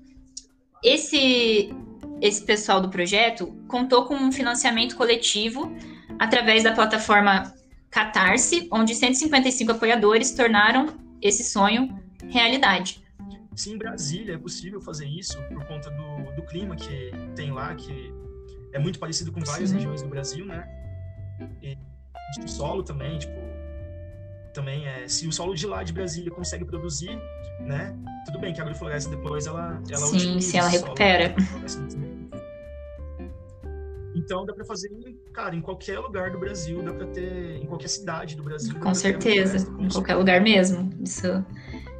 Esse, 0.83 1.73
esse 2.21 2.45
pessoal 2.45 2.81
do 2.81 2.89
projeto 2.89 3.47
contou 3.67 4.05
com 4.05 4.15
um 4.15 4.31
financiamento 4.31 4.95
coletivo 4.95 5.71
através 6.19 6.63
da 6.63 6.71
plataforma 6.71 7.53
Catarse, 7.89 8.67
onde 8.71 8.93
155 8.93 9.71
apoiadores 9.71 10.31
tornaram 10.31 10.87
esse 11.21 11.43
sonho 11.43 11.97
realidade. 12.29 13.01
Sim, 13.55 13.73
em 13.73 13.77
Brasília 13.77 14.35
é 14.35 14.37
possível 14.37 14.79
fazer 14.79 15.07
isso 15.07 15.41
por 15.49 15.65
conta 15.65 15.89
do, 15.89 16.35
do 16.35 16.43
clima 16.43 16.75
que 16.75 17.11
tem 17.35 17.51
lá, 17.51 17.73
que 17.73 18.13
é 18.71 18.79
muito 18.79 18.99
parecido 18.99 19.31
com 19.31 19.41
várias 19.41 19.69
Sim. 19.69 19.77
regiões 19.77 20.03
do 20.03 20.09
Brasil, 20.09 20.45
né? 20.45 20.67
E 21.61 21.77
de 22.39 22.51
solo 22.51 22.83
também, 22.83 23.17
tipo, 23.17 23.33
também 24.53 24.87
é, 24.87 25.07
se 25.07 25.27
o 25.27 25.31
solo 25.31 25.55
de 25.55 25.65
lá 25.65 25.83
de 25.83 25.93
Brasília 25.93 26.29
consegue 26.31 26.65
produzir, 26.65 27.17
né? 27.61 27.95
Tudo 28.25 28.39
bem 28.39 28.53
que 28.53 28.59
a 28.59 28.63
agrofloresta 28.63 29.09
depois 29.09 29.47
ela, 29.47 29.81
ela 29.89 29.97
sim, 29.97 30.39
sim, 30.41 30.57
ela 30.57 30.69
recupera. 30.69 31.35
Solo, 31.67 31.87
então 34.15 34.45
dá 34.45 34.53
para 34.53 34.65
fazer, 34.65 34.89
cara, 35.37 35.55
em 35.55 35.61
qualquer 35.61 35.99
lugar 35.99 36.31
do 36.31 36.39
Brasil, 36.39 36.81
dá 36.81 36.91
para 36.91 37.05
ter, 37.05 37.59
em 37.61 37.65
qualquer 37.67 37.89
cidade 37.89 38.35
do 38.35 38.41
Brasil. 38.41 38.73
Com 38.79 38.91
certeza, 38.95 39.71
em 39.79 39.87
qualquer 39.87 40.15
lugar 40.15 40.41
mesmo. 40.41 40.91
Isso 40.99 41.45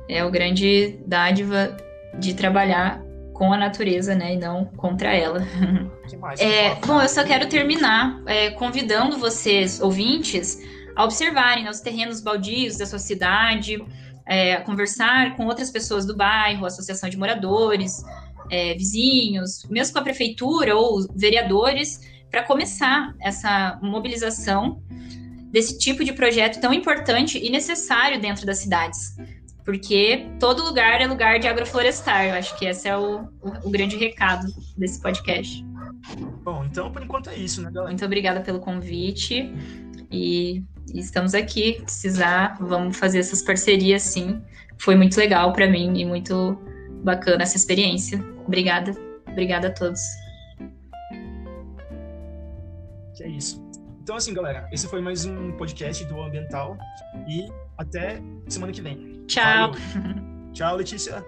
é 0.09 0.25
o 0.25 0.31
grande 0.31 0.97
dádiva 1.05 1.77
de 2.17 2.33
trabalhar 2.33 2.99
com 3.33 3.53
a 3.53 3.57
natureza, 3.57 4.15
né, 4.15 4.33
e 4.33 4.37
não 4.37 4.65
contra 4.65 5.15
ela. 5.15 5.45
É, 6.39 6.73
bom, 6.83 6.99
eu 6.99 7.07
só 7.07 7.23
quero 7.23 7.47
terminar 7.47 8.23
é, 8.25 8.49
convidando 8.49 9.19
vocês, 9.19 9.79
ouvintes, 9.79 10.59
a 10.95 11.03
observarem 11.03 11.65
né, 11.65 11.69
os 11.69 11.79
terrenos 11.79 12.21
baldios 12.21 12.77
da 12.77 12.87
sua 12.87 12.97
cidade, 12.97 13.77
é, 14.25 14.55
a 14.55 14.61
conversar 14.61 15.35
com 15.35 15.45
outras 15.45 15.69
pessoas 15.69 16.07
do 16.07 16.15
bairro, 16.15 16.65
associação 16.65 17.07
de 17.07 17.17
moradores, 17.17 18.03
é, 18.49 18.73
vizinhos, 18.73 19.63
mesmo 19.69 19.93
com 19.93 19.99
a 19.99 20.03
prefeitura 20.03 20.75
ou 20.75 21.05
vereadores, 21.13 22.01
para 22.37 22.43
começar 22.43 23.15
essa 23.19 23.79
mobilização 23.81 24.79
desse 25.51 25.79
tipo 25.79 26.03
de 26.03 26.13
projeto 26.13 26.61
tão 26.61 26.71
importante 26.71 27.43
e 27.43 27.49
necessário 27.49 28.21
dentro 28.21 28.45
das 28.45 28.59
cidades. 28.59 29.17
Porque 29.65 30.27
todo 30.39 30.63
lugar 30.63 31.01
é 31.01 31.07
lugar 31.07 31.39
de 31.39 31.47
agroflorestar. 31.47 32.25
Eu 32.25 32.35
acho 32.35 32.55
que 32.59 32.65
esse 32.65 32.87
é 32.87 32.95
o, 32.95 33.21
o, 33.41 33.67
o 33.67 33.69
grande 33.71 33.97
recado 33.97 34.45
desse 34.77 35.01
podcast. 35.01 35.65
Bom, 36.43 36.63
então 36.63 36.91
por 36.91 37.01
enquanto 37.01 37.31
é 37.31 37.35
isso, 37.35 37.59
né, 37.63 37.71
galera? 37.71 37.89
Muito 37.89 38.05
obrigada 38.05 38.41
pelo 38.41 38.59
convite 38.59 39.51
e, 40.11 40.63
e 40.93 40.99
estamos 40.99 41.33
aqui. 41.33 41.81
Precisar, 41.81 42.55
vamos 42.59 42.97
fazer 42.97 43.17
essas 43.17 43.41
parcerias 43.41 44.03
sim. 44.03 44.39
Foi 44.77 44.95
muito 44.95 45.17
legal 45.17 45.51
para 45.53 45.67
mim 45.67 45.99
e 45.99 46.05
muito 46.05 46.55
bacana 47.03 47.41
essa 47.41 47.57
experiência. 47.57 48.23
Obrigada. 48.45 48.95
Obrigada 49.27 49.69
a 49.69 49.71
todos. 49.71 50.26
Que 53.17 53.23
é 53.23 53.27
isso. 53.29 53.59
Então, 54.03 54.15
assim, 54.15 54.31
galera, 54.33 54.69
esse 54.71 54.87
foi 54.87 55.01
mais 55.01 55.25
um 55.25 55.51
podcast 55.53 56.05
do 56.05 56.21
Ambiental 56.21 56.77
e 57.27 57.47
até 57.77 58.21
semana 58.47 58.71
que 58.71 58.81
vem. 58.81 59.25
Tchau. 59.25 59.71
Valeu. 59.71 60.53
Tchau, 60.53 60.77
Letícia. 60.77 61.25